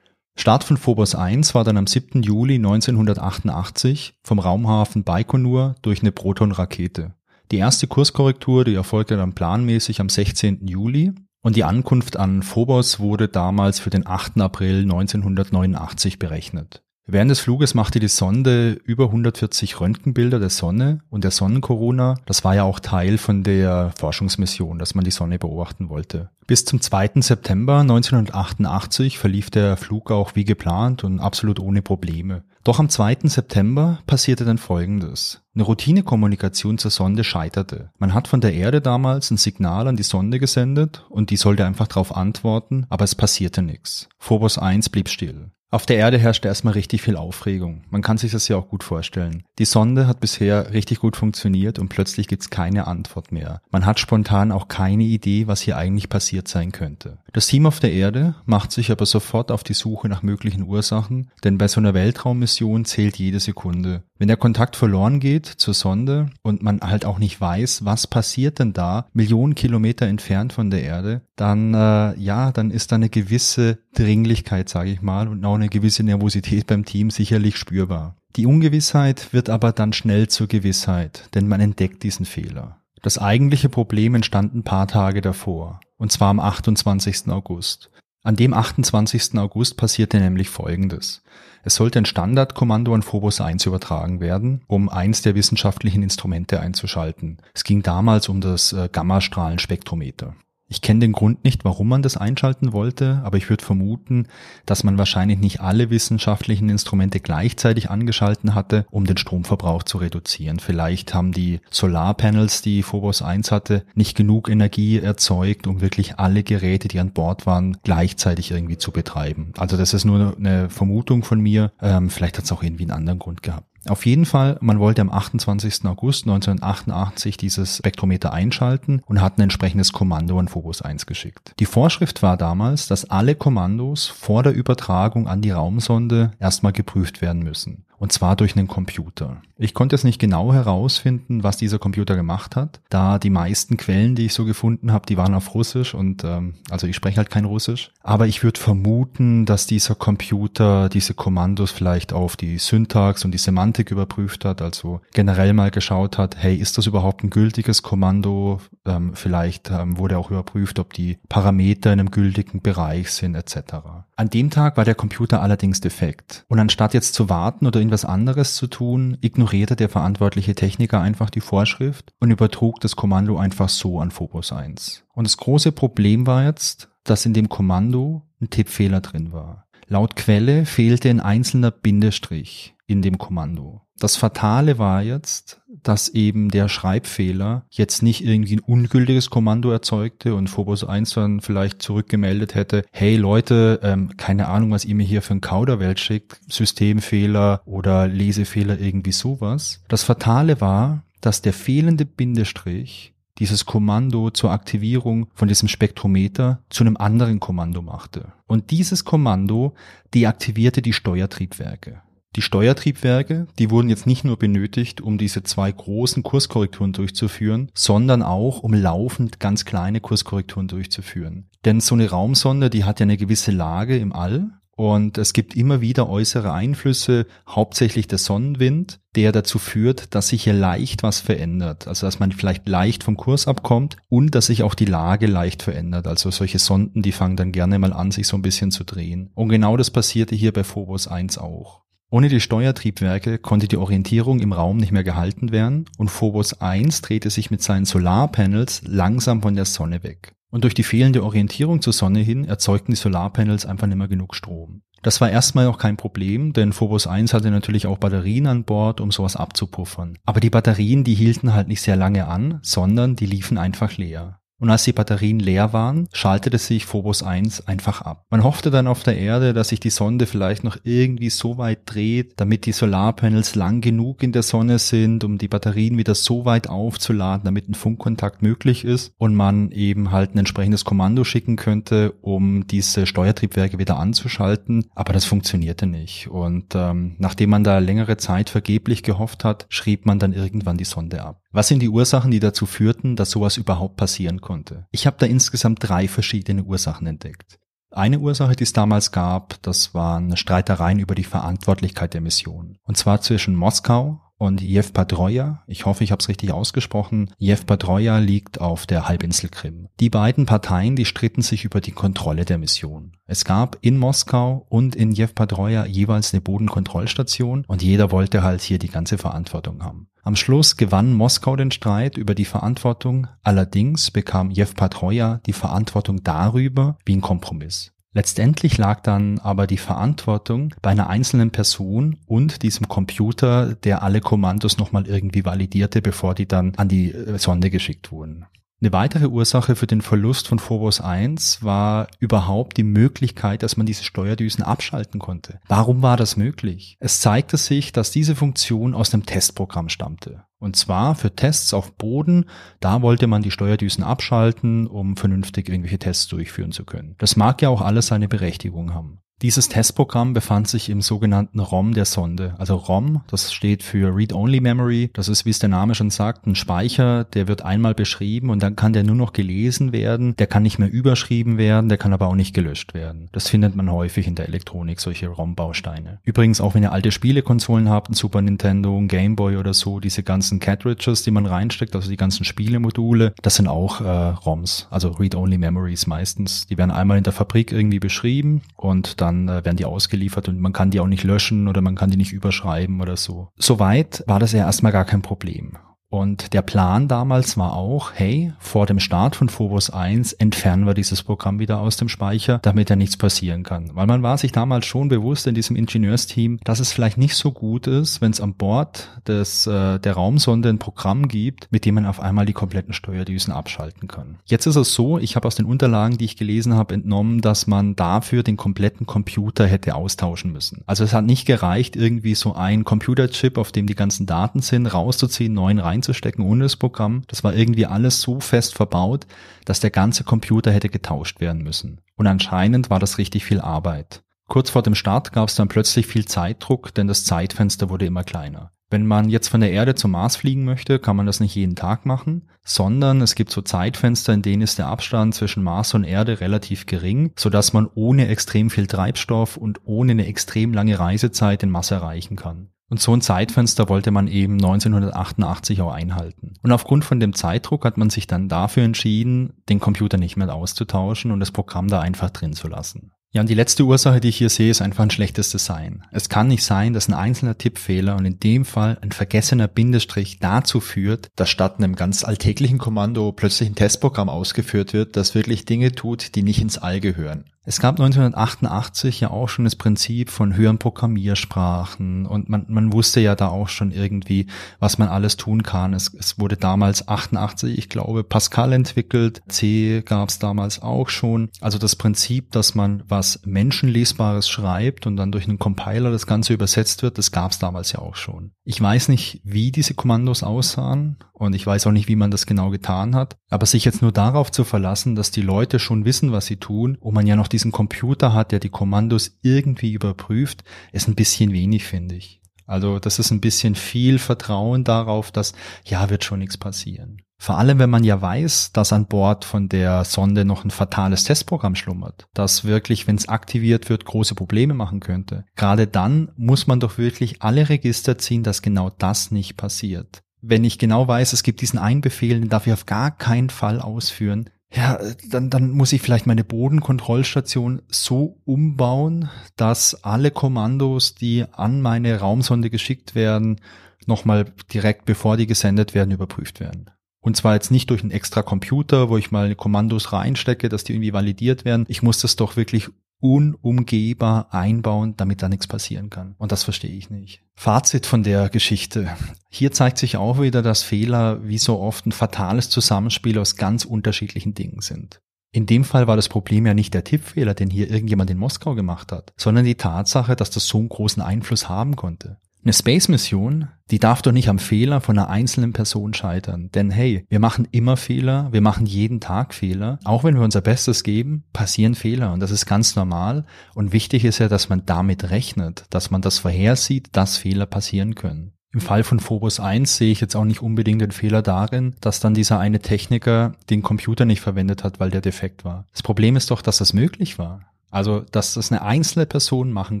Start 0.36 0.64
von 0.64 0.76
Phobos 0.76 1.14
1 1.14 1.54
war 1.54 1.64
dann 1.64 1.76
am 1.76 1.86
7. 1.86 2.22
Juli 2.22 2.54
1988 2.54 4.14
vom 4.22 4.38
Raumhafen 4.38 5.04
Baikonur 5.04 5.74
durch 5.82 6.00
eine 6.00 6.12
Proton-Rakete. 6.12 7.14
Die 7.50 7.58
erste 7.58 7.86
Kurskorrektur, 7.86 8.64
die 8.64 8.74
erfolgte 8.74 9.16
dann 9.16 9.34
planmäßig 9.34 10.00
am 10.00 10.08
16. 10.08 10.66
Juli 10.66 11.12
und 11.42 11.56
die 11.56 11.64
Ankunft 11.64 12.16
an 12.16 12.42
Phobos 12.42 13.00
wurde 13.00 13.28
damals 13.28 13.80
für 13.80 13.90
den 13.90 14.06
8. 14.06 14.40
April 14.40 14.82
1989 14.82 16.18
berechnet. 16.18 16.82
Während 17.06 17.30
des 17.30 17.40
Fluges 17.40 17.74
machte 17.74 17.98
die 17.98 18.06
Sonde 18.06 18.72
über 18.84 19.06
140 19.06 19.80
Röntgenbilder 19.80 20.38
der 20.38 20.50
Sonne 20.50 21.00
und 21.10 21.24
der 21.24 21.32
Sonnenkorona. 21.32 22.14
Das 22.26 22.44
war 22.44 22.54
ja 22.54 22.62
auch 22.62 22.78
Teil 22.78 23.18
von 23.18 23.42
der 23.42 23.92
Forschungsmission, 23.98 24.78
dass 24.78 24.94
man 24.94 25.04
die 25.04 25.10
Sonne 25.10 25.40
beobachten 25.40 25.88
wollte. 25.88 26.30
Bis 26.46 26.64
zum 26.64 26.80
2. 26.80 27.20
September 27.20 27.80
1988 27.80 29.18
verlief 29.18 29.50
der 29.50 29.76
Flug 29.76 30.12
auch 30.12 30.36
wie 30.36 30.44
geplant 30.44 31.02
und 31.02 31.18
absolut 31.18 31.58
ohne 31.58 31.82
Probleme. 31.82 32.44
Doch 32.62 32.78
am 32.78 32.88
2. 32.88 33.18
September 33.24 33.98
passierte 34.06 34.44
dann 34.44 34.58
Folgendes. 34.58 35.42
Eine 35.54 35.64
Routinekommunikation 35.64 36.78
zur 36.78 36.90
Sonde 36.90 37.24
scheiterte. 37.24 37.90
Man 37.98 38.14
hat 38.14 38.28
von 38.28 38.40
der 38.40 38.52
Erde 38.52 38.80
damals 38.80 39.30
ein 39.30 39.36
Signal 39.36 39.88
an 39.88 39.96
die 39.96 40.02
Sonde 40.04 40.38
gesendet 40.38 41.06
und 41.08 41.30
die 41.30 41.36
sollte 41.36 41.64
einfach 41.64 41.88
darauf 41.88 42.14
antworten, 42.14 42.86
aber 42.88 43.04
es 43.04 43.14
passierte 43.14 43.62
nichts. 43.62 44.08
Phobos 44.18 44.58
1 44.58 44.90
blieb 44.90 45.08
still. 45.08 45.50
Auf 45.72 45.86
der 45.86 45.98
Erde 45.98 46.18
herrscht 46.18 46.44
erstmal 46.44 46.74
richtig 46.74 47.00
viel 47.00 47.14
Aufregung. 47.14 47.84
Man 47.90 48.02
kann 48.02 48.18
sich 48.18 48.32
das 48.32 48.48
ja 48.48 48.56
auch 48.56 48.68
gut 48.68 48.82
vorstellen. 48.82 49.44
Die 49.60 49.64
Sonde 49.64 50.08
hat 50.08 50.18
bisher 50.18 50.72
richtig 50.72 50.98
gut 50.98 51.16
funktioniert 51.16 51.78
und 51.78 51.88
plötzlich 51.88 52.26
gibt's 52.26 52.50
keine 52.50 52.88
Antwort 52.88 53.30
mehr. 53.30 53.62
Man 53.70 53.86
hat 53.86 54.00
spontan 54.00 54.50
auch 54.50 54.66
keine 54.66 55.04
Idee, 55.04 55.46
was 55.46 55.60
hier 55.60 55.76
eigentlich 55.76 56.08
passiert 56.08 56.48
sein 56.48 56.72
könnte. 56.72 57.18
Das 57.32 57.46
Team 57.46 57.66
auf 57.66 57.78
der 57.78 57.92
Erde 57.92 58.34
macht 58.46 58.72
sich 58.72 58.90
aber 58.90 59.06
sofort 59.06 59.52
auf 59.52 59.62
die 59.62 59.74
Suche 59.74 60.08
nach 60.08 60.24
möglichen 60.24 60.64
Ursachen, 60.64 61.30
denn 61.44 61.56
bei 61.56 61.68
so 61.68 61.78
einer 61.78 61.94
Weltraummission 61.94 62.84
zählt 62.84 63.16
jede 63.16 63.38
Sekunde. 63.38 64.02
Wenn 64.20 64.28
der 64.28 64.36
Kontakt 64.36 64.76
verloren 64.76 65.18
geht 65.18 65.46
zur 65.46 65.72
Sonde 65.72 66.28
und 66.42 66.62
man 66.62 66.82
halt 66.82 67.06
auch 67.06 67.18
nicht 67.18 67.40
weiß, 67.40 67.86
was 67.86 68.06
passiert 68.06 68.58
denn 68.58 68.74
da, 68.74 69.06
Millionen 69.14 69.54
Kilometer 69.54 70.06
entfernt 70.06 70.52
von 70.52 70.68
der 70.70 70.82
Erde, 70.82 71.22
dann 71.36 71.72
äh, 71.72 72.14
ja, 72.20 72.52
dann 72.52 72.70
ist 72.70 72.92
da 72.92 72.96
eine 72.96 73.08
gewisse 73.08 73.78
Dringlichkeit, 73.94 74.68
sage 74.68 74.90
ich 74.90 75.00
mal, 75.00 75.26
und 75.26 75.42
auch 75.46 75.54
eine 75.54 75.70
gewisse 75.70 76.02
Nervosität 76.02 76.66
beim 76.66 76.84
Team 76.84 77.08
sicherlich 77.08 77.56
spürbar. 77.56 78.14
Die 78.36 78.44
Ungewissheit 78.44 79.32
wird 79.32 79.48
aber 79.48 79.72
dann 79.72 79.94
schnell 79.94 80.28
zur 80.28 80.48
Gewissheit, 80.48 81.30
denn 81.32 81.48
man 81.48 81.62
entdeckt 81.62 82.02
diesen 82.02 82.26
Fehler. 82.26 82.76
Das 83.00 83.16
eigentliche 83.16 83.70
Problem 83.70 84.14
entstand 84.14 84.54
ein 84.54 84.64
paar 84.64 84.86
Tage 84.86 85.22
davor, 85.22 85.80
und 85.96 86.12
zwar 86.12 86.28
am 86.28 86.40
28. 86.40 87.28
August. 87.28 87.90
An 88.22 88.36
dem 88.36 88.52
28. 88.52 89.38
August 89.38 89.78
passierte 89.78 90.18
nämlich 90.18 90.50
Folgendes. 90.50 91.22
Es 91.62 91.76
sollte 91.76 91.98
ein 91.98 92.04
Standardkommando 92.04 92.94
an 92.94 93.00
Phobos 93.00 93.40
1 93.40 93.64
übertragen 93.64 94.20
werden, 94.20 94.62
um 94.66 94.90
eins 94.90 95.22
der 95.22 95.34
wissenschaftlichen 95.34 96.02
Instrumente 96.02 96.60
einzuschalten. 96.60 97.38
Es 97.54 97.64
ging 97.64 97.82
damals 97.82 98.28
um 98.28 98.42
das 98.42 98.74
äh, 98.74 98.90
Gammastrahlenspektrometer. 98.92 100.34
Ich 100.72 100.82
kenne 100.82 101.00
den 101.00 101.10
Grund 101.10 101.42
nicht, 101.42 101.64
warum 101.64 101.88
man 101.88 102.00
das 102.00 102.16
einschalten 102.16 102.72
wollte, 102.72 103.20
aber 103.24 103.36
ich 103.38 103.50
würde 103.50 103.64
vermuten, 103.64 104.28
dass 104.66 104.84
man 104.84 104.98
wahrscheinlich 104.98 105.40
nicht 105.40 105.60
alle 105.60 105.90
wissenschaftlichen 105.90 106.68
Instrumente 106.68 107.18
gleichzeitig 107.18 107.90
angeschalten 107.90 108.54
hatte, 108.54 108.86
um 108.88 109.04
den 109.04 109.16
Stromverbrauch 109.16 109.82
zu 109.82 109.98
reduzieren. 109.98 110.60
Vielleicht 110.60 111.12
haben 111.12 111.32
die 111.32 111.58
Solarpanels, 111.70 112.62
die 112.62 112.84
Phobos 112.84 113.20
1 113.20 113.50
hatte, 113.50 113.84
nicht 113.96 114.16
genug 114.16 114.48
Energie 114.48 115.00
erzeugt, 115.00 115.66
um 115.66 115.80
wirklich 115.80 116.20
alle 116.20 116.44
Geräte, 116.44 116.86
die 116.86 117.00
an 117.00 117.10
Bord 117.10 117.46
waren, 117.46 117.76
gleichzeitig 117.82 118.52
irgendwie 118.52 118.78
zu 118.78 118.92
betreiben. 118.92 119.52
Also 119.58 119.76
das 119.76 119.92
ist 119.92 120.04
nur 120.04 120.36
eine 120.36 120.70
Vermutung 120.70 121.24
von 121.24 121.40
mir. 121.40 121.72
Ähm, 121.82 122.10
vielleicht 122.10 122.38
hat 122.38 122.44
es 122.44 122.52
auch 122.52 122.62
irgendwie 122.62 122.84
einen 122.84 122.92
anderen 122.92 123.18
Grund 123.18 123.42
gehabt. 123.42 123.69
Auf 123.88 124.04
jeden 124.04 124.26
Fall, 124.26 124.58
man 124.60 124.78
wollte 124.78 125.00
am 125.00 125.10
28. 125.10 125.86
August 125.86 126.24
1988 126.24 127.36
dieses 127.36 127.78
Spektrometer 127.78 128.32
einschalten 128.32 129.02
und 129.06 129.20
hat 129.20 129.38
ein 129.38 129.42
entsprechendes 129.42 129.92
Kommando 129.92 130.38
an 130.38 130.48
Phobos 130.48 130.82
1 130.82 131.06
geschickt. 131.06 131.54
Die 131.58 131.66
Vorschrift 131.66 132.22
war 132.22 132.36
damals, 132.36 132.88
dass 132.88 133.08
alle 133.08 133.34
Kommandos 133.34 134.06
vor 134.06 134.42
der 134.42 134.52
Übertragung 134.52 135.26
an 135.28 135.40
die 135.40 135.50
Raumsonde 135.50 136.32
erstmal 136.38 136.72
geprüft 136.72 137.22
werden 137.22 137.42
müssen 137.42 137.84
und 138.00 138.12
zwar 138.12 138.34
durch 138.34 138.56
einen 138.56 138.66
Computer. 138.66 139.42
Ich 139.58 139.74
konnte 139.74 139.94
es 139.94 140.04
nicht 140.04 140.18
genau 140.18 140.54
herausfinden, 140.54 141.44
was 141.44 141.58
dieser 141.58 141.78
Computer 141.78 142.16
gemacht 142.16 142.56
hat, 142.56 142.80
da 142.88 143.18
die 143.18 143.28
meisten 143.28 143.76
Quellen, 143.76 144.14
die 144.14 144.24
ich 144.24 144.32
so 144.32 144.46
gefunden 144.46 144.90
habe, 144.90 145.04
die 145.06 145.18
waren 145.18 145.34
auf 145.34 145.54
Russisch 145.54 145.94
und 145.94 146.24
ähm, 146.24 146.54
also 146.70 146.86
ich 146.86 146.96
spreche 146.96 147.18
halt 147.18 147.28
kein 147.28 147.44
Russisch. 147.44 147.92
Aber 148.02 148.26
ich 148.26 148.42
würde 148.42 148.58
vermuten, 148.58 149.44
dass 149.44 149.66
dieser 149.66 149.94
Computer 149.94 150.88
diese 150.88 151.12
Kommandos 151.12 151.70
vielleicht 151.72 152.14
auf 152.14 152.38
die 152.38 152.56
Syntax 152.56 153.26
und 153.26 153.32
die 153.32 153.38
Semantik 153.38 153.90
überprüft 153.90 154.46
hat, 154.46 154.62
also 154.62 155.02
generell 155.12 155.52
mal 155.52 155.70
geschaut 155.70 156.16
hat, 156.16 156.36
hey, 156.38 156.56
ist 156.56 156.78
das 156.78 156.86
überhaupt 156.86 157.22
ein 157.22 157.28
gültiges 157.28 157.82
Kommando? 157.82 158.60
Ähm, 158.86 159.12
vielleicht 159.14 159.70
ähm, 159.70 159.98
wurde 159.98 160.16
auch 160.16 160.30
überprüft, 160.30 160.78
ob 160.78 160.94
die 160.94 161.18
Parameter 161.28 161.92
in 161.92 162.00
einem 162.00 162.10
gültigen 162.10 162.62
Bereich 162.62 163.12
sind, 163.12 163.34
etc. 163.34 163.74
An 164.16 164.30
dem 164.30 164.48
Tag 164.48 164.78
war 164.78 164.86
der 164.86 164.94
Computer 164.94 165.42
allerdings 165.42 165.82
defekt. 165.82 166.46
Und 166.48 166.58
anstatt 166.58 166.94
jetzt 166.94 167.12
zu 167.12 167.28
warten 167.28 167.66
oder 167.66 167.80
irgendwas 167.90 168.04
anderes 168.04 168.54
zu 168.54 168.68
tun, 168.68 169.18
ignorierte 169.20 169.74
der 169.74 169.88
verantwortliche 169.88 170.54
Techniker 170.54 171.00
einfach 171.00 171.28
die 171.28 171.40
Vorschrift 171.40 172.12
und 172.20 172.30
übertrug 172.30 172.78
das 172.80 172.94
Kommando 172.94 173.36
einfach 173.36 173.68
so 173.68 173.98
an 173.98 174.12
Phobos 174.12 174.52
1. 174.52 175.02
Und 175.12 175.24
das 175.26 175.36
große 175.36 175.72
Problem 175.72 176.24
war 176.24 176.44
jetzt, 176.44 176.88
dass 177.02 177.26
in 177.26 177.34
dem 177.34 177.48
Kommando 177.48 178.22
ein 178.40 178.48
Tippfehler 178.48 179.00
drin 179.00 179.32
war. 179.32 179.66
Laut 179.88 180.14
Quelle 180.14 180.66
fehlte 180.66 181.10
ein 181.10 181.18
einzelner 181.18 181.72
Bindestrich 181.72 182.76
in 182.90 183.02
dem 183.02 183.18
Kommando. 183.18 183.82
Das 184.00 184.16
Fatale 184.16 184.78
war 184.78 185.02
jetzt, 185.02 185.60
dass 185.82 186.08
eben 186.08 186.50
der 186.50 186.68
Schreibfehler 186.68 187.66
jetzt 187.70 188.02
nicht 188.02 188.24
irgendwie 188.24 188.56
ein 188.56 188.60
ungültiges 188.60 189.30
Kommando 189.30 189.70
erzeugte 189.70 190.34
und 190.34 190.48
Phobos 190.48 190.82
1 190.84 191.10
dann 191.14 191.40
vielleicht 191.40 191.82
zurückgemeldet 191.82 192.54
hätte, 192.54 192.84
hey 192.90 193.16
Leute, 193.16 193.78
ähm, 193.82 194.16
keine 194.16 194.48
Ahnung, 194.48 194.72
was 194.72 194.84
ihr 194.84 194.96
mir 194.96 195.06
hier 195.06 195.22
für 195.22 195.34
ein 195.34 195.40
Kauderwelt 195.40 196.00
schickt, 196.00 196.40
Systemfehler 196.50 197.62
oder 197.64 198.08
Lesefehler, 198.08 198.80
irgendwie 198.80 199.12
sowas. 199.12 199.82
Das 199.86 200.02
Fatale 200.02 200.60
war, 200.60 201.04
dass 201.20 201.42
der 201.42 201.52
fehlende 201.52 202.06
Bindestrich 202.06 203.14
dieses 203.38 203.66
Kommando 203.66 204.30
zur 204.30 204.50
Aktivierung 204.50 205.28
von 205.34 205.46
diesem 205.46 205.68
Spektrometer 205.68 206.62
zu 206.70 206.82
einem 206.82 206.96
anderen 206.96 207.38
Kommando 207.38 207.82
machte. 207.82 208.32
Und 208.46 208.70
dieses 208.70 209.04
Kommando 209.04 209.74
deaktivierte 210.12 210.82
die 210.82 210.92
Steuertriebwerke. 210.92 212.02
Die 212.36 212.42
Steuertriebwerke, 212.42 213.48
die 213.58 213.70
wurden 213.70 213.88
jetzt 213.88 214.06
nicht 214.06 214.24
nur 214.24 214.38
benötigt, 214.38 215.00
um 215.00 215.18
diese 215.18 215.42
zwei 215.42 215.70
großen 215.72 216.22
Kurskorrekturen 216.22 216.92
durchzuführen, 216.92 217.70
sondern 217.74 218.22
auch, 218.22 218.60
um 218.60 218.72
laufend 218.72 219.40
ganz 219.40 219.64
kleine 219.64 220.00
Kurskorrekturen 220.00 220.68
durchzuführen. 220.68 221.48
Denn 221.64 221.80
so 221.80 221.96
eine 221.96 222.08
Raumsonde, 222.08 222.70
die 222.70 222.84
hat 222.84 223.00
ja 223.00 223.04
eine 223.04 223.16
gewisse 223.16 223.50
Lage 223.50 223.98
im 223.98 224.12
All 224.12 224.60
und 224.80 225.18
es 225.18 225.34
gibt 225.34 225.56
immer 225.56 225.82
wieder 225.82 226.08
äußere 226.08 226.54
Einflüsse, 226.54 227.26
hauptsächlich 227.46 228.08
der 228.08 228.16
Sonnenwind, 228.16 229.00
der 229.14 229.30
dazu 229.30 229.58
führt, 229.58 230.14
dass 230.14 230.28
sich 230.28 230.44
hier 230.44 230.54
leicht 230.54 231.02
was 231.02 231.20
verändert. 231.20 231.86
Also 231.86 232.06
dass 232.06 232.18
man 232.18 232.32
vielleicht 232.32 232.66
leicht 232.66 233.04
vom 233.04 233.18
Kurs 233.18 233.46
abkommt 233.46 233.98
und 234.08 234.34
dass 234.34 234.46
sich 234.46 234.62
auch 234.62 234.74
die 234.74 234.86
Lage 234.86 235.26
leicht 235.26 235.62
verändert. 235.62 236.06
Also 236.06 236.30
solche 236.30 236.58
Sonden, 236.58 237.02
die 237.02 237.12
fangen 237.12 237.36
dann 237.36 237.52
gerne 237.52 237.78
mal 237.78 237.92
an, 237.92 238.10
sich 238.10 238.26
so 238.26 238.38
ein 238.38 238.42
bisschen 238.42 238.70
zu 238.70 238.84
drehen. 238.84 239.30
Und 239.34 239.50
genau 239.50 239.76
das 239.76 239.90
passierte 239.90 240.34
hier 240.34 240.52
bei 240.52 240.64
Phobos 240.64 241.08
1 241.08 241.36
auch. 241.36 241.82
Ohne 242.12 242.28
die 242.28 242.40
Steuertriebwerke 242.40 243.38
konnte 243.38 243.68
die 243.68 243.76
Orientierung 243.76 244.40
im 244.40 244.52
Raum 244.52 244.78
nicht 244.78 244.90
mehr 244.90 245.04
gehalten 245.04 245.52
werden 245.52 245.84
und 245.96 246.10
Phobos 246.10 246.60
1 246.60 247.02
drehte 247.02 247.30
sich 247.30 247.52
mit 247.52 247.62
seinen 247.62 247.84
Solarpanels 247.84 248.82
langsam 248.84 249.42
von 249.42 249.54
der 249.54 249.64
Sonne 249.64 250.02
weg. 250.02 250.32
Und 250.50 250.64
durch 250.64 250.74
die 250.74 250.82
fehlende 250.82 251.22
Orientierung 251.22 251.80
zur 251.82 251.92
Sonne 251.92 252.18
hin 252.18 252.44
erzeugten 252.44 252.90
die 252.90 252.96
Solarpanels 252.96 253.64
einfach 253.64 253.86
nicht 253.86 253.96
mehr 253.96 254.08
genug 254.08 254.34
Strom. 254.34 254.82
Das 255.02 255.20
war 255.20 255.30
erstmal 255.30 255.68
auch 255.68 255.78
kein 255.78 255.96
Problem, 255.96 256.52
denn 256.52 256.72
Phobos 256.72 257.06
1 257.06 257.32
hatte 257.32 257.52
natürlich 257.52 257.86
auch 257.86 257.98
Batterien 257.98 258.48
an 258.48 258.64
Bord, 258.64 259.00
um 259.00 259.12
sowas 259.12 259.36
abzupuffern. 259.36 260.18
Aber 260.26 260.40
die 260.40 260.50
Batterien, 260.50 261.04
die 261.04 261.14
hielten 261.14 261.54
halt 261.54 261.68
nicht 261.68 261.80
sehr 261.80 261.96
lange 261.96 262.26
an, 262.26 262.58
sondern 262.62 263.14
die 263.14 263.26
liefen 263.26 263.56
einfach 263.56 263.96
leer 263.96 264.39
und 264.60 264.70
als 264.70 264.84
die 264.84 264.92
Batterien 264.92 265.40
leer 265.40 265.72
waren, 265.72 266.08
schaltete 266.12 266.58
sich 266.58 266.84
Phobos 266.84 267.22
1 267.22 267.66
einfach 267.66 268.02
ab. 268.02 268.24
Man 268.30 268.44
hoffte 268.44 268.70
dann 268.70 268.86
auf 268.86 269.02
der 269.02 269.16
Erde, 269.16 269.52
dass 269.54 269.70
sich 269.70 269.80
die 269.80 269.90
Sonde 269.90 270.26
vielleicht 270.26 270.62
noch 270.62 270.76
irgendwie 270.84 271.30
so 271.30 271.58
weit 271.58 271.80
dreht, 271.86 272.34
damit 272.36 272.66
die 272.66 272.72
Solarpanels 272.72 273.54
lang 273.54 273.80
genug 273.80 274.22
in 274.22 274.32
der 274.32 274.42
Sonne 274.42 274.78
sind, 274.78 275.24
um 275.24 275.38
die 275.38 275.48
Batterien 275.48 275.96
wieder 275.96 276.14
so 276.14 276.44
weit 276.44 276.68
aufzuladen, 276.68 277.44
damit 277.44 277.68
ein 277.68 277.74
Funkkontakt 277.74 278.42
möglich 278.42 278.84
ist 278.84 279.12
und 279.18 279.34
man 279.34 279.70
eben 279.72 280.12
halt 280.12 280.34
ein 280.34 280.38
entsprechendes 280.38 280.84
Kommando 280.84 281.24
schicken 281.24 281.56
könnte, 281.56 282.12
um 282.20 282.66
diese 282.66 283.06
Steuertriebwerke 283.06 283.78
wieder 283.78 283.98
anzuschalten. 283.98 284.86
Aber 284.94 285.12
das 285.12 285.24
funktionierte 285.24 285.86
nicht. 285.86 286.28
Und 286.28 286.74
ähm, 286.74 287.16
nachdem 287.18 287.50
man 287.50 287.64
da 287.64 287.78
längere 287.78 288.18
Zeit 288.18 288.50
vergeblich 288.50 289.02
gehofft 289.02 289.44
hat, 289.44 289.66
schrieb 289.70 290.04
man 290.04 290.18
dann 290.18 290.32
irgendwann 290.32 290.76
die 290.76 290.84
Sonde 290.84 291.22
ab. 291.22 291.39
Was 291.52 291.66
sind 291.66 291.80
die 291.80 291.88
Ursachen, 291.88 292.30
die 292.30 292.38
dazu 292.38 292.64
führten, 292.64 293.16
dass 293.16 293.32
sowas 293.32 293.56
überhaupt 293.56 293.96
passieren 293.96 294.40
konnte? 294.40 294.86
Ich 294.92 295.06
habe 295.06 295.16
da 295.18 295.26
insgesamt 295.26 295.78
drei 295.80 296.06
verschiedene 296.06 296.62
Ursachen 296.62 297.08
entdeckt. 297.08 297.58
Eine 297.90 298.20
Ursache, 298.20 298.54
die 298.54 298.62
es 298.62 298.72
damals 298.72 299.10
gab, 299.10 299.60
das 299.62 299.92
waren 299.92 300.36
Streitereien 300.36 301.00
über 301.00 301.16
die 301.16 301.24
Verantwortlichkeit 301.24 302.14
der 302.14 302.20
Mission. 302.20 302.78
Und 302.84 302.96
zwar 302.96 303.20
zwischen 303.20 303.56
Moskau 303.56 304.20
und 304.40 304.62
Jevpadroja, 304.62 305.62
ich 305.66 305.84
hoffe, 305.84 306.02
ich 306.02 306.12
habe 306.12 306.20
es 306.20 306.30
richtig 306.30 306.50
ausgesprochen, 306.50 307.30
Jevpadroja 307.36 308.16
liegt 308.18 308.58
auf 308.58 308.86
der 308.86 309.06
Halbinsel 309.06 309.50
Krim. 309.50 309.88
Die 310.00 310.08
beiden 310.08 310.46
Parteien, 310.46 310.96
die 310.96 311.04
stritten 311.04 311.42
sich 311.42 311.66
über 311.66 311.82
die 311.82 311.92
Kontrolle 311.92 312.46
der 312.46 312.56
Mission. 312.56 313.12
Es 313.26 313.44
gab 313.44 313.76
in 313.82 313.98
Moskau 313.98 314.64
und 314.70 314.96
in 314.96 315.12
Jevpadroja 315.12 315.84
jeweils 315.84 316.32
eine 316.32 316.40
Bodenkontrollstation 316.40 317.66
und 317.66 317.82
jeder 317.82 318.12
wollte 318.12 318.42
halt 318.42 318.62
hier 318.62 318.78
die 318.78 318.88
ganze 318.88 319.18
Verantwortung 319.18 319.84
haben. 319.84 320.08
Am 320.22 320.36
Schluss 320.36 320.78
gewann 320.78 321.12
Moskau 321.12 321.54
den 321.54 321.70
Streit 321.70 322.16
über 322.16 322.34
die 322.34 322.46
Verantwortung, 322.46 323.26
allerdings 323.42 324.10
bekam 324.10 324.50
Jevpadroja 324.50 325.42
die 325.44 325.52
Verantwortung 325.52 326.24
darüber 326.24 326.96
wie 327.04 327.16
ein 327.16 327.20
Kompromiss. 327.20 327.92
Letztendlich 328.12 328.76
lag 328.76 329.02
dann 329.02 329.38
aber 329.38 329.68
die 329.68 329.76
Verantwortung 329.76 330.74
bei 330.82 330.90
einer 330.90 331.08
einzelnen 331.08 331.52
Person 331.52 332.16
und 332.26 332.62
diesem 332.62 332.88
Computer, 332.88 333.76
der 333.76 334.02
alle 334.02 334.20
Kommandos 334.20 334.78
nochmal 334.78 335.06
irgendwie 335.06 335.44
validierte, 335.44 336.02
bevor 336.02 336.34
die 336.34 336.48
dann 336.48 336.74
an 336.76 336.88
die 336.88 337.12
äh, 337.12 337.38
Sonde 337.38 337.70
geschickt 337.70 338.10
wurden. 338.10 338.46
Eine 338.82 338.94
weitere 338.94 339.26
Ursache 339.26 339.76
für 339.76 339.86
den 339.86 340.00
Verlust 340.00 340.48
von 340.48 340.58
Phobos 340.58 341.02
1 341.02 341.62
war 341.62 342.08
überhaupt 342.18 342.78
die 342.78 342.82
Möglichkeit, 342.82 343.62
dass 343.62 343.76
man 343.76 343.84
diese 343.84 344.04
Steuerdüsen 344.04 344.64
abschalten 344.64 345.20
konnte. 345.20 345.60
Warum 345.68 346.00
war 346.00 346.16
das 346.16 346.38
möglich? 346.38 346.96
Es 346.98 347.20
zeigte 347.20 347.58
sich, 347.58 347.92
dass 347.92 348.10
diese 348.10 348.34
Funktion 348.34 348.94
aus 348.94 349.10
dem 349.10 349.26
Testprogramm 349.26 349.90
stammte. 349.90 350.44
Und 350.58 350.76
zwar 350.76 351.14
für 351.14 351.36
Tests 351.36 351.74
auf 351.74 351.92
Boden, 351.92 352.46
da 352.80 353.02
wollte 353.02 353.26
man 353.26 353.42
die 353.42 353.50
Steuerdüsen 353.50 354.02
abschalten, 354.02 354.86
um 354.86 355.14
vernünftig 355.18 355.68
irgendwelche 355.68 355.98
Tests 355.98 356.28
durchführen 356.28 356.72
zu 356.72 356.86
können. 356.86 357.16
Das 357.18 357.36
mag 357.36 357.60
ja 357.60 357.68
auch 357.68 357.82
alles 357.82 358.06
seine 358.06 358.28
Berechtigung 358.28 358.94
haben. 358.94 359.18
Dieses 359.42 359.70
Testprogramm 359.70 360.34
befand 360.34 360.68
sich 360.68 360.90
im 360.90 361.00
sogenannten 361.00 361.60
ROM 361.60 361.94
der 361.94 362.04
Sonde. 362.04 362.54
Also 362.58 362.74
ROM, 362.74 363.22
das 363.26 363.54
steht 363.54 363.82
für 363.82 364.14
Read-Only 364.14 364.60
Memory. 364.60 365.08
Das 365.14 365.28
ist, 365.28 365.46
wie 365.46 365.50
es 365.50 365.58
der 365.58 365.70
Name 365.70 365.94
schon 365.94 366.10
sagt, 366.10 366.46
ein 366.46 366.54
Speicher, 366.54 367.24
der 367.24 367.48
wird 367.48 367.62
einmal 367.62 367.94
beschrieben 367.94 368.50
und 368.50 368.62
dann 368.62 368.76
kann 368.76 368.92
der 368.92 369.02
nur 369.02 369.16
noch 369.16 369.32
gelesen 369.32 369.92
werden. 369.92 370.36
Der 370.36 370.46
kann 370.46 370.62
nicht 370.62 370.78
mehr 370.78 370.92
überschrieben 370.92 371.56
werden, 371.56 371.88
der 371.88 371.96
kann 371.96 372.12
aber 372.12 372.26
auch 372.26 372.34
nicht 372.34 372.54
gelöscht 372.54 372.92
werden. 372.92 373.30
Das 373.32 373.48
findet 373.48 373.74
man 373.74 373.90
häufig 373.90 374.26
in 374.26 374.34
der 374.34 374.46
Elektronik, 374.46 375.00
solche 375.00 375.28
ROM-Bausteine. 375.28 376.18
Übrigens, 376.22 376.60
auch 376.60 376.74
wenn 376.74 376.82
ihr 376.82 376.92
alte 376.92 377.10
Spielekonsolen 377.10 377.88
habt, 377.88 378.10
ein 378.10 378.14
Super 378.14 378.42
Nintendo, 378.42 378.94
ein 378.94 379.08
Game 379.08 379.36
Boy 379.36 379.56
oder 379.56 379.72
so, 379.72 380.00
diese 380.00 380.22
ganzen 380.22 380.60
Cartridges, 380.60 381.22
die 381.22 381.30
man 381.30 381.46
reinsteckt, 381.46 381.96
also 381.96 382.10
die 382.10 382.18
ganzen 382.18 382.44
Spielemodule, 382.44 383.32
das 383.40 383.54
sind 383.54 383.68
auch 383.68 384.02
äh, 384.02 384.04
ROMs, 384.04 384.86
also 384.90 385.08
Read-Only 385.12 385.56
Memories 385.56 386.06
meistens. 386.06 386.66
Die 386.66 386.76
werden 386.76 386.90
einmal 386.90 387.16
in 387.16 387.24
der 387.24 387.32
Fabrik 387.32 387.72
irgendwie 387.72 388.00
beschrieben 388.00 388.60
und 388.76 389.22
dann 389.22 389.29
dann 389.30 389.48
äh, 389.48 389.64
werden 389.64 389.76
die 389.76 389.84
ausgeliefert 389.84 390.48
und 390.48 390.58
man 390.60 390.72
kann 390.72 390.90
die 390.90 391.00
auch 391.00 391.06
nicht 391.06 391.24
löschen 391.24 391.68
oder 391.68 391.80
man 391.80 391.94
kann 391.94 392.10
die 392.10 392.16
nicht 392.16 392.32
überschreiben 392.32 393.00
oder 393.00 393.16
so. 393.16 393.48
Soweit 393.56 394.24
war 394.26 394.38
das 394.38 394.52
ja 394.52 394.60
erstmal 394.60 394.92
gar 394.92 395.04
kein 395.04 395.22
Problem. 395.22 395.78
Und 396.10 396.54
der 396.54 396.62
Plan 396.62 397.06
damals 397.06 397.56
war 397.56 397.72
auch, 397.74 398.10
hey, 398.14 398.52
vor 398.58 398.84
dem 398.84 398.98
Start 398.98 399.36
von 399.36 399.48
Phobos 399.48 399.90
1 399.90 400.32
entfernen 400.32 400.84
wir 400.84 400.94
dieses 400.94 401.22
Programm 401.22 401.60
wieder 401.60 401.78
aus 401.78 401.96
dem 401.96 402.08
Speicher, 402.08 402.58
damit 402.62 402.90
ja 402.90 402.96
nichts 402.96 403.16
passieren 403.16 403.62
kann. 403.62 403.92
Weil 403.94 404.08
man 404.08 404.24
war 404.24 404.36
sich 404.36 404.50
damals 404.50 404.86
schon 404.86 405.08
bewusst 405.08 405.46
in 405.46 405.54
diesem 405.54 405.76
Ingenieursteam, 405.76 406.58
dass 406.64 406.80
es 406.80 406.90
vielleicht 406.90 407.16
nicht 407.16 407.36
so 407.36 407.52
gut 407.52 407.86
ist, 407.86 408.20
wenn 408.20 408.32
es 408.32 408.40
an 408.40 408.54
Bord 408.54 409.08
des, 409.28 409.68
äh, 409.68 410.00
der 410.00 410.14
Raumsonde 410.14 410.68
ein 410.68 410.80
Programm 410.80 411.28
gibt, 411.28 411.70
mit 411.70 411.84
dem 411.84 411.94
man 411.94 412.06
auf 412.06 412.18
einmal 412.18 412.44
die 412.44 412.54
kompletten 412.54 412.92
Steuerdüsen 412.92 413.52
abschalten 413.52 414.08
kann. 414.08 414.38
Jetzt 414.46 414.66
ist 414.66 414.76
es 414.76 414.92
so, 414.92 415.16
ich 415.16 415.36
habe 415.36 415.46
aus 415.46 415.54
den 415.54 415.66
Unterlagen, 415.66 416.18
die 416.18 416.24
ich 416.24 416.36
gelesen 416.36 416.74
habe, 416.74 416.94
entnommen, 416.94 417.40
dass 417.40 417.68
man 417.68 417.94
dafür 417.94 418.42
den 418.42 418.56
kompletten 418.56 419.06
Computer 419.06 419.64
hätte 419.64 419.94
austauschen 419.94 420.52
müssen. 420.52 420.82
Also 420.86 421.04
es 421.04 421.12
hat 421.12 421.24
nicht 421.24 421.46
gereicht, 421.46 421.94
irgendwie 421.94 422.34
so 422.34 422.54
ein 422.54 422.82
Computerchip, 422.82 423.58
auf 423.58 423.70
dem 423.70 423.86
die 423.86 423.94
ganzen 423.94 424.26
Daten 424.26 424.60
sind, 424.60 424.86
rauszuziehen, 424.86 425.54
neuen 425.54 425.78
rein 425.78 425.99
einzustecken 426.00 426.44
ohne 426.44 426.64
das 426.64 426.76
Programm. 426.76 427.22
Das 427.28 427.44
war 427.44 427.54
irgendwie 427.54 427.86
alles 427.86 428.22
so 428.22 428.40
fest 428.40 428.74
verbaut, 428.74 429.26
dass 429.66 429.80
der 429.80 429.90
ganze 429.90 430.24
Computer 430.24 430.72
hätte 430.72 430.88
getauscht 430.88 431.40
werden 431.40 431.62
müssen. 431.62 432.00
Und 432.16 432.26
anscheinend 432.26 432.88
war 432.88 432.98
das 432.98 433.18
richtig 433.18 433.44
viel 433.44 433.60
Arbeit. 433.60 434.22
Kurz 434.48 434.70
vor 434.70 434.82
dem 434.82 434.94
Start 434.94 435.32
gab 435.32 435.48
es 435.48 435.54
dann 435.54 435.68
plötzlich 435.68 436.06
viel 436.06 436.24
Zeitdruck, 436.24 436.94
denn 436.94 437.06
das 437.06 437.24
Zeitfenster 437.24 437.90
wurde 437.90 438.06
immer 438.06 438.24
kleiner. 438.24 438.72
Wenn 438.92 439.06
man 439.06 439.28
jetzt 439.28 439.46
von 439.46 439.60
der 439.60 439.70
Erde 439.70 439.94
zum 439.94 440.10
Mars 440.10 440.34
fliegen 440.34 440.64
möchte, 440.64 440.98
kann 440.98 441.14
man 441.14 441.26
das 441.26 441.38
nicht 441.38 441.54
jeden 441.54 441.76
Tag 441.76 442.06
machen, 442.06 442.48
sondern 442.64 443.20
es 443.20 443.36
gibt 443.36 443.52
so 443.52 443.62
Zeitfenster, 443.62 444.32
in 444.32 444.42
denen 444.42 444.62
ist 444.62 444.78
der 444.78 444.88
Abstand 444.88 445.36
zwischen 445.36 445.62
Mars 445.62 445.94
und 445.94 446.02
Erde 446.02 446.40
relativ 446.40 446.86
gering, 446.86 447.32
sodass 447.38 447.72
man 447.72 447.88
ohne 447.94 448.26
extrem 448.26 448.70
viel 448.70 448.88
Treibstoff 448.88 449.56
und 449.56 449.80
ohne 449.84 450.12
eine 450.12 450.26
extrem 450.26 450.74
lange 450.74 450.98
Reisezeit 450.98 451.62
den 451.62 451.70
Mars 451.70 451.92
erreichen 451.92 452.34
kann. 452.34 452.70
Und 452.90 453.00
so 453.00 453.14
ein 453.14 453.20
Zeitfenster 453.20 453.88
wollte 453.88 454.10
man 454.10 454.26
eben 454.26 454.54
1988 454.54 455.80
auch 455.80 455.92
einhalten. 455.92 456.54
Und 456.62 456.72
aufgrund 456.72 457.04
von 457.04 457.20
dem 457.20 457.34
Zeitdruck 457.34 457.84
hat 457.84 457.96
man 457.96 458.10
sich 458.10 458.26
dann 458.26 458.48
dafür 458.48 458.82
entschieden, 458.82 459.54
den 459.68 459.78
Computer 459.78 460.18
nicht 460.18 460.36
mehr 460.36 460.52
auszutauschen 460.52 461.30
und 461.30 461.38
das 461.38 461.52
Programm 461.52 461.86
da 461.86 462.00
einfach 462.00 462.30
drin 462.30 462.52
zu 462.52 462.66
lassen. 462.66 463.12
Ja, 463.32 463.42
und 463.42 463.48
die 463.48 463.54
letzte 463.54 463.84
Ursache, 463.84 464.18
die 464.18 464.30
ich 464.30 464.38
hier 464.38 464.48
sehe, 464.48 464.72
ist 464.72 464.82
einfach 464.82 465.04
ein 465.04 465.10
schlechtes 465.10 465.50
Design. 465.50 466.02
Es 466.10 466.28
kann 466.28 466.48
nicht 466.48 466.64
sein, 466.64 466.92
dass 466.92 467.06
ein 467.06 467.14
einzelner 467.14 467.56
Tippfehler 467.56 468.16
und 468.16 468.24
in 468.24 468.40
dem 468.40 468.64
Fall 468.64 468.98
ein 469.02 469.12
vergessener 469.12 469.68
Bindestrich 469.68 470.40
dazu 470.40 470.80
führt, 470.80 471.28
dass 471.36 471.48
statt 471.48 471.76
einem 471.78 471.94
ganz 471.94 472.24
alltäglichen 472.24 472.78
Kommando 472.78 473.30
plötzlich 473.30 473.68
ein 473.68 473.76
Testprogramm 473.76 474.28
ausgeführt 474.28 474.94
wird, 474.94 475.16
das 475.16 475.36
wirklich 475.36 475.64
Dinge 475.64 475.92
tut, 475.92 476.34
die 476.34 476.42
nicht 476.42 476.60
ins 476.60 476.76
All 476.76 476.98
gehören. 476.98 477.44
Es 477.70 477.78
gab 477.78 478.00
1988 478.00 479.20
ja 479.20 479.30
auch 479.30 479.48
schon 479.48 479.64
das 479.64 479.76
Prinzip 479.76 480.30
von 480.30 480.56
höheren 480.56 480.78
Programmiersprachen 480.78 482.26
und 482.26 482.48
man, 482.48 482.66
man 482.68 482.92
wusste 482.92 483.20
ja 483.20 483.36
da 483.36 483.46
auch 483.46 483.68
schon 483.68 483.92
irgendwie, 483.92 484.48
was 484.80 484.98
man 484.98 485.06
alles 485.06 485.36
tun 485.36 485.62
kann. 485.62 485.94
Es, 485.94 486.12
es 486.12 486.40
wurde 486.40 486.56
damals 486.56 487.06
88, 487.06 487.78
ich 487.78 487.88
glaube, 487.88 488.24
Pascal 488.24 488.72
entwickelt, 488.72 489.40
C 489.46 490.02
gab 490.04 490.30
es 490.30 490.40
damals 490.40 490.82
auch 490.82 491.10
schon. 491.10 491.48
Also 491.60 491.78
das 491.78 491.94
Prinzip, 491.94 492.50
dass 492.50 492.74
man 492.74 493.04
was 493.06 493.40
Menschenlesbares 493.44 494.48
schreibt 494.48 495.06
und 495.06 495.16
dann 495.16 495.30
durch 495.30 495.46
einen 495.46 495.60
Compiler 495.60 496.10
das 496.10 496.26
Ganze 496.26 496.54
übersetzt 496.54 497.04
wird, 497.04 497.18
das 497.18 497.30
gab 497.30 497.52
es 497.52 497.60
damals 497.60 497.92
ja 497.92 498.00
auch 498.00 498.16
schon. 498.16 498.50
Ich 498.64 498.80
weiß 498.80 499.06
nicht, 499.08 499.42
wie 499.44 499.70
diese 499.70 499.94
Kommandos 499.94 500.42
aussahen 500.42 501.18
und 501.32 501.54
ich 501.54 501.66
weiß 501.66 501.86
auch 501.86 501.92
nicht, 501.92 502.06
wie 502.06 502.16
man 502.16 502.30
das 502.30 502.46
genau 502.46 502.70
getan 502.70 503.14
hat, 503.14 503.36
aber 503.48 503.64
sich 503.64 503.84
jetzt 503.84 504.02
nur 504.02 504.12
darauf 504.12 504.52
zu 504.52 504.62
verlassen, 504.62 505.14
dass 505.14 505.30
die 505.30 505.40
Leute 505.40 505.78
schon 505.78 506.04
wissen, 506.04 506.32
was 506.32 506.46
sie 506.46 506.56
tun, 506.56 506.98
und 507.00 507.14
man 507.14 507.26
ja 507.26 507.34
noch 507.34 507.48
diesen 507.60 507.72
Computer 507.72 508.32
hat, 508.32 508.52
der 508.52 508.58
die 508.58 508.70
Kommandos 508.70 509.38
irgendwie 509.42 509.92
überprüft, 509.92 510.64
ist 510.92 511.08
ein 511.08 511.14
bisschen 511.14 511.52
wenig, 511.52 511.84
finde 511.84 512.14
ich. 512.14 512.40
Also 512.66 512.98
das 512.98 513.18
ist 513.18 513.30
ein 513.32 513.40
bisschen 513.40 513.74
viel 513.74 514.18
Vertrauen 514.18 514.84
darauf, 514.84 515.30
dass 515.30 515.52
ja, 515.84 516.08
wird 516.08 516.24
schon 516.24 516.38
nichts 516.38 516.56
passieren. 516.56 517.20
Vor 517.36 517.58
allem, 517.58 517.78
wenn 517.78 517.90
man 517.90 518.04
ja 518.04 518.20
weiß, 518.20 518.72
dass 518.72 518.92
an 518.92 519.06
Bord 519.06 519.44
von 519.44 519.68
der 519.68 520.04
Sonde 520.04 520.44
noch 520.44 520.64
ein 520.64 520.70
fatales 520.70 521.24
Testprogramm 521.24 521.74
schlummert, 521.74 522.28
das 522.32 522.64
wirklich, 522.64 523.06
wenn 523.06 523.16
es 523.16 523.28
aktiviert 523.28 523.88
wird, 523.88 524.04
große 524.04 524.34
Probleme 524.34 524.74
machen 524.74 525.00
könnte. 525.00 525.44
Gerade 525.56 525.86
dann 525.86 526.30
muss 526.36 526.66
man 526.66 526.80
doch 526.80 526.96
wirklich 526.96 527.42
alle 527.42 527.68
Register 527.68 528.18
ziehen, 528.18 528.42
dass 528.42 528.62
genau 528.62 528.90
das 528.90 529.30
nicht 529.30 529.56
passiert. 529.56 530.22
Wenn 530.42 530.64
ich 530.64 530.78
genau 530.78 531.08
weiß, 531.08 531.32
es 531.32 531.42
gibt 531.42 531.60
diesen 531.60 531.78
einen 531.78 532.02
Befehl, 532.02 532.38
den 532.40 532.48
darf 532.48 532.66
ich 532.66 532.72
auf 532.72 532.86
gar 532.86 533.10
keinen 533.10 533.50
Fall 533.50 533.80
ausführen, 533.80 534.48
ja, 534.72 535.00
dann, 535.28 535.50
dann 535.50 535.70
muss 535.70 535.92
ich 535.92 536.00
vielleicht 536.00 536.26
meine 536.26 536.44
Bodenkontrollstation 536.44 537.82
so 537.88 538.40
umbauen, 538.44 539.28
dass 539.56 540.04
alle 540.04 540.30
Kommandos, 540.30 541.14
die 541.16 541.44
an 541.50 541.80
meine 541.80 542.20
Raumsonde 542.20 542.70
geschickt 542.70 543.14
werden, 543.16 543.60
nochmal 544.06 544.52
direkt 544.72 545.06
bevor 545.06 545.36
die 545.36 545.46
gesendet 545.46 545.94
werden, 545.94 546.12
überprüft 546.12 546.60
werden. 546.60 546.90
Und 547.20 547.36
zwar 547.36 547.54
jetzt 547.54 547.70
nicht 547.70 547.90
durch 547.90 548.02
einen 548.02 548.12
extra 548.12 548.42
Computer, 548.42 549.10
wo 549.10 549.18
ich 549.18 549.30
mal 549.30 549.54
Kommandos 549.54 550.12
reinstecke, 550.12 550.68
dass 550.68 550.84
die 550.84 550.94
irgendwie 550.94 551.12
validiert 551.12 551.64
werden. 551.64 551.84
Ich 551.88 552.02
muss 552.02 552.20
das 552.20 552.36
doch 552.36 552.56
wirklich 552.56 552.88
unumgehbar 553.20 554.52
einbauen, 554.52 555.14
damit 555.16 555.42
da 555.42 555.48
nichts 555.48 555.66
passieren 555.66 556.10
kann. 556.10 556.34
Und 556.38 556.52
das 556.52 556.64
verstehe 556.64 556.90
ich 556.90 557.10
nicht. 557.10 557.42
Fazit 557.54 558.06
von 558.06 558.22
der 558.22 558.48
Geschichte. 558.48 559.14
Hier 559.50 559.72
zeigt 559.72 559.98
sich 559.98 560.16
auch 560.16 560.40
wieder, 560.40 560.62
dass 560.62 560.82
Fehler 560.82 561.46
wie 561.46 561.58
so 561.58 561.78
oft 561.78 562.06
ein 562.06 562.12
fatales 562.12 562.70
Zusammenspiel 562.70 563.38
aus 563.38 563.56
ganz 563.56 563.84
unterschiedlichen 563.84 564.54
Dingen 564.54 564.80
sind. 564.80 565.20
In 565.52 565.66
dem 565.66 565.84
Fall 565.84 566.06
war 566.06 566.16
das 566.16 566.28
Problem 566.28 566.64
ja 566.64 566.74
nicht 566.74 566.94
der 566.94 567.04
Tippfehler, 567.04 567.54
den 567.54 567.70
hier 567.70 567.90
irgendjemand 567.90 568.30
in 568.30 568.38
Moskau 568.38 568.74
gemacht 568.74 569.10
hat, 569.10 569.32
sondern 569.36 569.64
die 569.64 569.74
Tatsache, 569.74 570.36
dass 570.36 570.50
das 570.50 570.66
so 570.66 570.78
einen 570.78 570.88
großen 570.88 571.22
Einfluss 571.22 571.68
haben 571.68 571.96
konnte. 571.96 572.38
Eine 572.62 572.72
Space-Mission, 572.72 573.68
die 573.90 573.98
darf 573.98 574.22
doch 574.22 574.32
nicht 574.32 574.48
am 574.48 574.58
Fehler 574.58 575.00
von 575.00 575.18
einer 575.18 575.28
einzelnen 575.28 575.72
Person 575.72 576.14
scheitern. 576.14 576.70
Denn 576.74 576.90
hey, 576.90 577.24
wir 577.28 577.40
machen 577.40 577.68
immer 577.70 577.96
Fehler, 577.96 578.48
wir 578.52 578.60
machen 578.60 578.86
jeden 578.86 579.20
Tag 579.20 579.54
Fehler. 579.54 579.98
Auch 580.04 580.24
wenn 580.24 580.36
wir 580.36 580.42
unser 580.42 580.60
Bestes 580.60 581.02
geben, 581.02 581.44
passieren 581.52 581.94
Fehler 581.94 582.32
und 582.32 582.40
das 582.40 582.50
ist 582.50 582.66
ganz 582.66 582.96
normal. 582.96 583.44
Und 583.74 583.92
wichtig 583.92 584.24
ist 584.24 584.38
ja, 584.38 584.48
dass 584.48 584.68
man 584.68 584.84
damit 584.86 585.30
rechnet, 585.30 585.84
dass 585.90 586.10
man 586.10 586.22
das 586.22 586.38
vorhersieht, 586.38 587.08
dass 587.12 587.36
Fehler 587.36 587.66
passieren 587.66 588.14
können. 588.14 588.52
Im 588.72 588.80
Fall 588.80 589.02
von 589.02 589.18
Phobos 589.18 589.58
1 589.58 589.96
sehe 589.96 590.12
ich 590.12 590.20
jetzt 590.20 590.36
auch 590.36 590.44
nicht 590.44 590.62
unbedingt 590.62 591.02
den 591.02 591.10
Fehler 591.10 591.42
darin, 591.42 591.96
dass 592.00 592.20
dann 592.20 592.34
dieser 592.34 592.60
eine 592.60 592.78
Techniker 592.78 593.54
den 593.68 593.82
Computer 593.82 594.24
nicht 594.24 594.40
verwendet 594.40 594.84
hat, 594.84 595.00
weil 595.00 595.10
der 595.10 595.20
defekt 595.20 595.64
war. 595.64 595.86
Das 595.90 596.04
Problem 596.04 596.36
ist 596.36 596.52
doch, 596.52 596.62
dass 596.62 596.78
das 596.78 596.92
möglich 596.92 597.36
war. 597.36 597.62
Also, 597.90 598.20
dass 598.20 598.54
das 598.54 598.70
eine 598.70 598.82
einzelne 598.82 599.26
Person 599.26 599.72
machen 599.72 600.00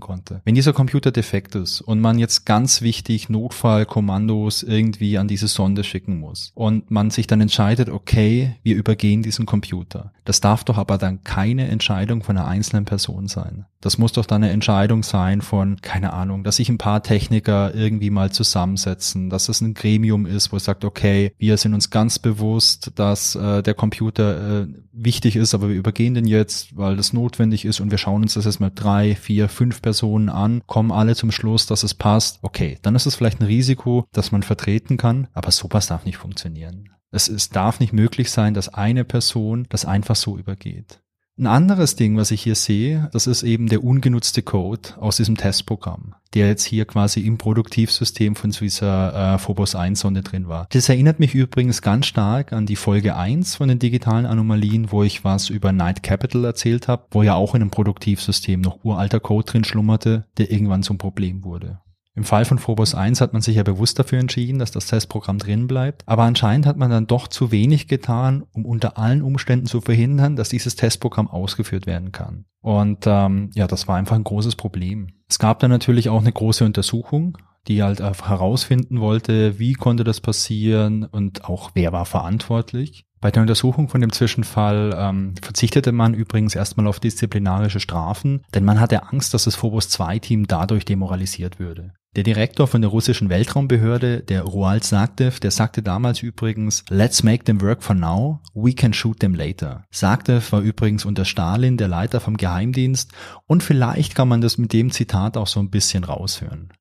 konnte. 0.00 0.40
Wenn 0.44 0.54
dieser 0.54 0.72
Computer 0.72 1.10
defekt 1.10 1.54
ist 1.54 1.80
und 1.80 2.00
man 2.00 2.18
jetzt 2.18 2.46
ganz 2.46 2.82
wichtig 2.82 3.28
Notfallkommandos 3.28 4.62
irgendwie 4.62 5.18
an 5.18 5.28
diese 5.28 5.48
Sonde 5.48 5.84
schicken 5.84 6.20
muss 6.20 6.52
und 6.54 6.90
man 6.90 7.10
sich 7.10 7.26
dann 7.26 7.40
entscheidet, 7.40 7.88
okay, 7.88 8.56
wir 8.62 8.76
übergehen 8.76 9.22
diesen 9.22 9.46
Computer. 9.46 10.12
Das 10.24 10.40
darf 10.40 10.64
doch 10.64 10.78
aber 10.78 10.98
dann 10.98 11.24
keine 11.24 11.68
Entscheidung 11.68 12.22
von 12.22 12.36
einer 12.36 12.46
einzelnen 12.46 12.84
Person 12.84 13.26
sein. 13.26 13.66
Das 13.82 13.96
muss 13.96 14.12
doch 14.12 14.26
dann 14.26 14.42
eine 14.42 14.52
Entscheidung 14.52 15.02
sein 15.02 15.40
von, 15.40 15.80
keine 15.80 16.12
Ahnung, 16.12 16.44
dass 16.44 16.56
sich 16.56 16.68
ein 16.68 16.76
paar 16.76 17.02
Techniker 17.02 17.74
irgendwie 17.74 18.10
mal 18.10 18.30
zusammensetzen, 18.30 19.30
dass 19.30 19.48
es 19.48 19.62
ein 19.62 19.72
Gremium 19.72 20.26
ist, 20.26 20.52
wo 20.52 20.56
es 20.56 20.64
sagt, 20.64 20.84
okay, 20.84 21.32
wir 21.38 21.56
sind 21.56 21.72
uns 21.72 21.88
ganz 21.88 22.18
bewusst, 22.18 22.92
dass 22.96 23.34
äh, 23.36 23.62
der 23.62 23.72
Computer 23.72 24.62
äh, 24.62 24.66
wichtig 24.92 25.36
ist, 25.36 25.54
aber 25.54 25.70
wir 25.70 25.76
übergehen 25.76 26.12
den 26.12 26.26
jetzt, 26.26 26.76
weil 26.76 26.96
das 26.96 27.14
notwendig 27.14 27.64
ist 27.64 27.80
und 27.80 27.90
wir 27.90 27.98
schauen 27.98 28.22
uns 28.22 28.34
das 28.34 28.44
jetzt 28.44 28.60
mal 28.60 28.70
drei, 28.74 29.14
vier, 29.14 29.48
fünf 29.48 29.80
Personen 29.80 30.28
an, 30.28 30.62
kommen 30.66 30.92
alle 30.92 31.16
zum 31.16 31.32
Schluss, 31.32 31.64
dass 31.64 31.82
es 31.82 31.94
passt. 31.94 32.40
Okay, 32.42 32.78
dann 32.82 32.94
ist 32.94 33.06
es 33.06 33.14
vielleicht 33.14 33.40
ein 33.40 33.46
Risiko, 33.46 34.04
das 34.12 34.30
man 34.30 34.42
vertreten 34.42 34.98
kann, 34.98 35.28
aber 35.32 35.50
sowas 35.52 35.86
darf 35.86 36.04
nicht 36.04 36.18
funktionieren. 36.18 36.90
Es, 37.12 37.28
es 37.28 37.48
darf 37.48 37.80
nicht 37.80 37.92
möglich 37.94 38.30
sein, 38.30 38.52
dass 38.52 38.68
eine 38.68 39.04
Person 39.04 39.66
das 39.70 39.84
einfach 39.86 40.16
so 40.16 40.36
übergeht. 40.36 41.00
Ein 41.40 41.46
anderes 41.46 41.96
Ding, 41.96 42.18
was 42.18 42.32
ich 42.32 42.42
hier 42.42 42.54
sehe, 42.54 43.08
das 43.14 43.26
ist 43.26 43.44
eben 43.44 43.66
der 43.66 43.82
ungenutzte 43.82 44.42
Code 44.42 44.90
aus 44.98 45.16
diesem 45.16 45.38
Testprogramm, 45.38 46.14
der 46.34 46.48
jetzt 46.48 46.64
hier 46.64 46.84
quasi 46.84 47.20
im 47.20 47.38
Produktivsystem 47.38 48.36
von 48.36 48.50
dieser 48.50 49.36
äh, 49.36 49.38
Phobos 49.38 49.74
1 49.74 50.00
Sonde 50.00 50.20
drin 50.20 50.48
war. 50.48 50.66
Das 50.70 50.90
erinnert 50.90 51.18
mich 51.18 51.34
übrigens 51.34 51.80
ganz 51.80 52.04
stark 52.04 52.52
an 52.52 52.66
die 52.66 52.76
Folge 52.76 53.16
1 53.16 53.54
von 53.54 53.68
den 53.68 53.78
digitalen 53.78 54.26
Anomalien, 54.26 54.92
wo 54.92 55.02
ich 55.02 55.24
was 55.24 55.48
über 55.48 55.72
Night 55.72 56.02
Capital 56.02 56.44
erzählt 56.44 56.88
habe, 56.88 57.06
wo 57.10 57.22
ja 57.22 57.36
auch 57.36 57.54
in 57.54 57.62
einem 57.62 57.70
Produktivsystem 57.70 58.60
noch 58.60 58.84
uralter 58.84 59.18
Code 59.18 59.50
drin 59.50 59.64
schlummerte, 59.64 60.26
der 60.36 60.50
irgendwann 60.50 60.82
zum 60.82 60.98
Problem 60.98 61.42
wurde. 61.42 61.80
Im 62.16 62.24
Fall 62.24 62.44
von 62.44 62.58
Phobos 62.58 62.94
1 62.94 63.20
hat 63.20 63.32
man 63.32 63.40
sich 63.40 63.56
ja 63.56 63.62
bewusst 63.62 63.98
dafür 63.98 64.18
entschieden, 64.18 64.58
dass 64.58 64.72
das 64.72 64.86
Testprogramm 64.86 65.38
drin 65.38 65.68
bleibt, 65.68 66.02
aber 66.06 66.24
anscheinend 66.24 66.66
hat 66.66 66.76
man 66.76 66.90
dann 66.90 67.06
doch 67.06 67.28
zu 67.28 67.52
wenig 67.52 67.86
getan, 67.86 68.44
um 68.52 68.66
unter 68.66 68.98
allen 68.98 69.22
Umständen 69.22 69.66
zu 69.66 69.80
verhindern, 69.80 70.34
dass 70.34 70.48
dieses 70.48 70.74
Testprogramm 70.74 71.28
ausgeführt 71.28 71.86
werden 71.86 72.10
kann. 72.10 72.46
Und 72.60 73.04
ähm, 73.06 73.50
ja, 73.54 73.66
das 73.66 73.86
war 73.86 73.96
einfach 73.96 74.16
ein 74.16 74.24
großes 74.24 74.56
Problem. 74.56 75.08
Es 75.28 75.38
gab 75.38 75.60
dann 75.60 75.70
natürlich 75.70 76.08
auch 76.08 76.20
eine 76.20 76.32
große 76.32 76.64
Untersuchung, 76.64 77.38
die 77.68 77.82
halt 77.82 78.00
einfach 78.00 78.30
herausfinden 78.30 79.00
wollte, 79.00 79.58
wie 79.58 79.74
konnte 79.74 80.02
das 80.02 80.20
passieren 80.20 81.04
und 81.04 81.44
auch 81.44 81.70
wer 81.74 81.92
war 81.92 82.06
verantwortlich. 82.06 83.06
Bei 83.20 83.30
der 83.30 83.42
Untersuchung 83.42 83.88
von 83.88 84.00
dem 84.00 84.12
Zwischenfall 84.12 84.94
ähm, 84.96 85.34
verzichtete 85.42 85.92
man 85.92 86.14
übrigens 86.14 86.54
erstmal 86.54 86.86
auf 86.86 87.00
disziplinarische 87.00 87.78
Strafen, 87.78 88.42
denn 88.54 88.64
man 88.64 88.80
hatte 88.80 89.02
Angst, 89.02 89.34
dass 89.34 89.44
das 89.44 89.56
Phobos 89.56 89.88
2-Team 89.90 90.46
dadurch 90.46 90.86
demoralisiert 90.86 91.58
würde. 91.58 91.92
Der 92.16 92.24
Direktor 92.24 92.66
von 92.66 92.80
der 92.80 92.90
russischen 92.90 93.28
Weltraumbehörde, 93.28 94.22
der 94.22 94.42
Roald 94.42 94.84
Sagdev, 94.84 95.38
der 95.38 95.50
sagte 95.50 95.82
damals 95.82 96.22
übrigens, 96.22 96.82
let's 96.88 97.22
make 97.22 97.44
them 97.44 97.60
work 97.60 97.82
for 97.84 97.94
now, 97.94 98.40
we 98.54 98.72
can 98.72 98.94
shoot 98.94 99.20
them 99.20 99.34
later. 99.34 99.84
Sagdev 99.90 100.50
war 100.50 100.62
übrigens 100.62 101.04
unter 101.04 101.24
Stalin 101.24 101.76
der 101.76 101.88
Leiter 101.88 102.20
vom 102.20 102.38
Geheimdienst 102.38 103.12
und 103.46 103.62
vielleicht 103.62 104.14
kann 104.14 104.28
man 104.28 104.40
das 104.40 104.56
mit 104.56 104.72
dem 104.72 104.90
Zitat 104.90 105.36
auch 105.36 105.46
so 105.46 105.60
ein 105.60 105.70
bisschen 105.70 106.04
raushören. 106.04 106.72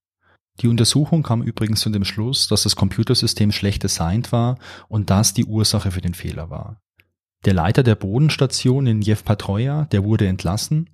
Die 0.59 0.67
Untersuchung 0.67 1.23
kam 1.23 1.41
übrigens 1.41 1.79
zu 1.81 1.89
dem 1.89 2.03
Schluss, 2.03 2.47
dass 2.47 2.63
das 2.63 2.75
Computersystem 2.75 3.51
schlecht 3.51 3.83
designt 3.83 4.31
war 4.31 4.57
und 4.87 5.09
das 5.09 5.33
die 5.33 5.45
Ursache 5.45 5.91
für 5.91 6.01
den 6.01 6.13
Fehler 6.13 6.49
war. 6.49 6.81
Der 7.45 7.53
Leiter 7.53 7.83
der 7.83 7.95
Bodenstation 7.95 8.85
in 8.85 9.01
Jevpatroja, 9.01 9.85
der 9.85 10.03
wurde 10.03 10.27
entlassen 10.27 10.89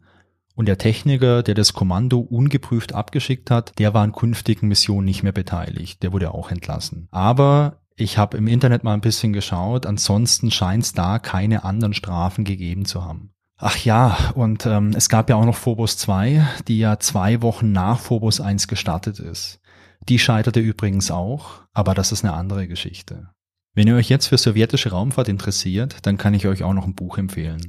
und 0.56 0.68
der 0.68 0.78
Techniker, 0.78 1.44
der 1.44 1.54
das 1.54 1.74
Kommando 1.74 2.20
ungeprüft 2.20 2.94
abgeschickt 2.94 3.52
hat, 3.52 3.78
der 3.78 3.94
war 3.94 4.04
an 4.04 4.14
künftigen 4.14 4.68
Missionen 4.68 5.06
nicht 5.06 5.22
mehr 5.22 5.34
beteiligt. 5.34 6.02
Der 6.02 6.14
wurde 6.14 6.34
auch 6.34 6.50
entlassen. 6.50 7.08
Aber 7.12 7.82
ich 7.98 8.18
habe 8.18 8.38
im 8.38 8.48
Internet 8.48 8.84
mal 8.84 8.94
ein 8.94 9.02
bisschen 9.02 9.34
geschaut. 9.34 9.86
Ansonsten 9.86 10.52
scheint 10.52 10.84
es 10.84 10.94
da 10.94 11.20
keine 11.20 11.66
anderen 11.66 11.94
Strafen 11.94 12.46
gegeben 12.46 12.86
zu 12.86 13.04
haben. 13.04 13.35
Ach 13.58 13.78
ja, 13.78 14.18
und 14.36 14.66
ähm, 14.66 14.92
es 14.96 15.08
gab 15.08 15.30
ja 15.30 15.38
auch 15.38 15.46
noch 15.46 15.56
Phobos 15.56 15.98
2, 15.98 16.46
die 16.68 16.80
ja 16.80 17.00
zwei 17.00 17.42
Wochen 17.42 17.72
nach 17.72 18.00
Phobos 18.00 18.42
1 18.42 18.68
gestartet 18.68 19.20
ist. 19.20 19.62
Die 20.10 20.20
scheiterte 20.20 20.60
übrigens 20.60 21.10
auch, 21.10 21.62
aber 21.74 21.94
das 21.94 22.12
ist 22.12 22.26
eine 22.26 22.34
andere 22.34 22.68
Geschichte. 22.68 23.30
Wenn 23.74 23.88
ihr 23.88 23.96
euch 23.96 24.10
jetzt 24.10 24.28
für 24.28 24.38
sowjetische 24.38 24.92
Raumfahrt 24.92 25.30
interessiert, 25.30 25.98
dann 26.04 26.18
kann 26.18 26.34
ich 26.34 26.48
euch 26.48 26.64
auch 26.64 26.74
noch 26.74 26.86
ein 26.86 26.96
Buch 26.96 27.18
empfehlen. 27.18 27.62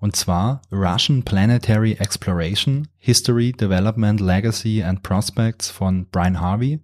Und 0.00 0.16
zwar 0.16 0.62
Russian 0.70 1.22
Planetary 1.22 1.92
Exploration, 1.92 2.88
History, 2.98 3.52
Development, 3.52 4.20
Legacy 4.20 4.82
and 4.82 5.02
Prospects 5.02 5.70
von 5.70 6.06
Brian 6.10 6.40
Harvey. 6.40 6.80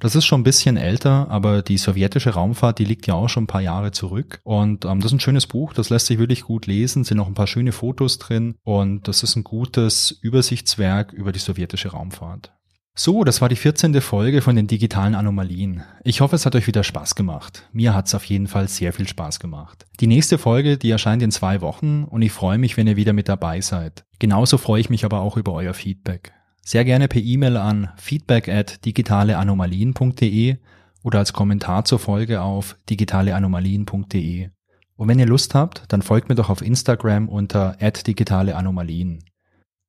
Das 0.00 0.14
ist 0.14 0.24
schon 0.24 0.40
ein 0.40 0.44
bisschen 0.44 0.78
älter, 0.78 1.30
aber 1.30 1.60
die 1.60 1.76
sowjetische 1.76 2.30
Raumfahrt, 2.30 2.78
die 2.78 2.86
liegt 2.86 3.06
ja 3.06 3.14
auch 3.14 3.28
schon 3.28 3.44
ein 3.44 3.48
paar 3.48 3.60
Jahre 3.60 3.92
zurück. 3.92 4.40
Und 4.44 4.86
ähm, 4.86 5.00
das 5.00 5.12
ist 5.12 5.16
ein 5.16 5.20
schönes 5.20 5.46
Buch, 5.46 5.74
das 5.74 5.90
lässt 5.90 6.06
sich 6.06 6.18
wirklich 6.18 6.42
gut 6.42 6.66
lesen, 6.66 7.04
sind 7.04 7.18
noch 7.18 7.26
ein 7.26 7.34
paar 7.34 7.46
schöne 7.46 7.72
Fotos 7.72 8.18
drin 8.18 8.54
und 8.64 9.06
das 9.08 9.22
ist 9.22 9.36
ein 9.36 9.44
gutes 9.44 10.10
Übersichtswerk 10.10 11.12
über 11.12 11.32
die 11.32 11.38
sowjetische 11.38 11.90
Raumfahrt. 11.90 12.52
So, 12.94 13.24
das 13.24 13.40
war 13.40 13.48
die 13.48 13.56
14. 13.56 14.00
Folge 14.00 14.42
von 14.42 14.56
den 14.56 14.66
digitalen 14.66 15.14
Anomalien. 15.14 15.84
Ich 16.02 16.20
hoffe, 16.20 16.34
es 16.34 16.44
hat 16.44 16.56
euch 16.56 16.66
wieder 16.66 16.82
Spaß 16.82 17.14
gemacht. 17.14 17.68
Mir 17.72 17.94
hat 17.94 18.06
es 18.06 18.14
auf 18.14 18.24
jeden 18.24 18.46
Fall 18.46 18.68
sehr 18.68 18.92
viel 18.92 19.06
Spaß 19.06 19.38
gemacht. 19.38 19.86
Die 20.00 20.06
nächste 20.06 20.38
Folge, 20.38 20.76
die 20.76 20.90
erscheint 20.90 21.22
in 21.22 21.30
zwei 21.30 21.60
Wochen 21.60 22.04
und 22.04 22.22
ich 22.22 22.32
freue 22.32 22.58
mich, 22.58 22.76
wenn 22.76 22.86
ihr 22.86 22.96
wieder 22.96 23.12
mit 23.12 23.28
dabei 23.28 23.60
seid. 23.60 24.04
Genauso 24.18 24.58
freue 24.58 24.80
ich 24.80 24.90
mich 24.90 25.04
aber 25.04 25.20
auch 25.20 25.36
über 25.36 25.52
euer 25.52 25.72
Feedback. 25.72 26.32
Sehr 26.62 26.84
gerne 26.84 27.08
per 27.08 27.20
E-Mail 27.20 27.56
an 27.56 27.90
feedback 27.96 28.48
at 28.48 28.84
digitaleanomalien.de 28.84 30.56
oder 31.02 31.18
als 31.18 31.32
Kommentar 31.32 31.84
zur 31.84 31.98
Folge 31.98 32.42
auf 32.42 32.76
digitaleanomalien.de. 32.88 34.50
Und 34.96 35.08
wenn 35.08 35.18
ihr 35.18 35.26
Lust 35.26 35.54
habt, 35.54 35.84
dann 35.88 36.02
folgt 36.02 36.28
mir 36.28 36.34
doch 36.34 36.50
auf 36.50 36.60
Instagram 36.60 37.28
unter 37.28 37.76
digitaleanomalien. 37.80 39.24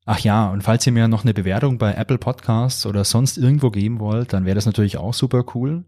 Ach 0.05 0.19
ja, 0.19 0.49
und 0.49 0.63
falls 0.63 0.87
ihr 0.87 0.93
mir 0.93 1.07
noch 1.07 1.23
eine 1.23 1.33
Bewertung 1.33 1.77
bei 1.77 1.93
Apple 1.93 2.17
Podcasts 2.17 2.85
oder 2.85 3.03
sonst 3.03 3.37
irgendwo 3.37 3.69
geben 3.69 3.99
wollt, 3.99 4.33
dann 4.33 4.45
wäre 4.45 4.55
das 4.55 4.65
natürlich 4.65 4.97
auch 4.97 5.13
super 5.13 5.43
cool. 5.53 5.83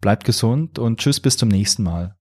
Bleibt 0.00 0.24
gesund 0.24 0.78
und 0.78 1.00
tschüss 1.00 1.20
bis 1.20 1.36
zum 1.36 1.48
nächsten 1.48 1.82
Mal. 1.82 2.14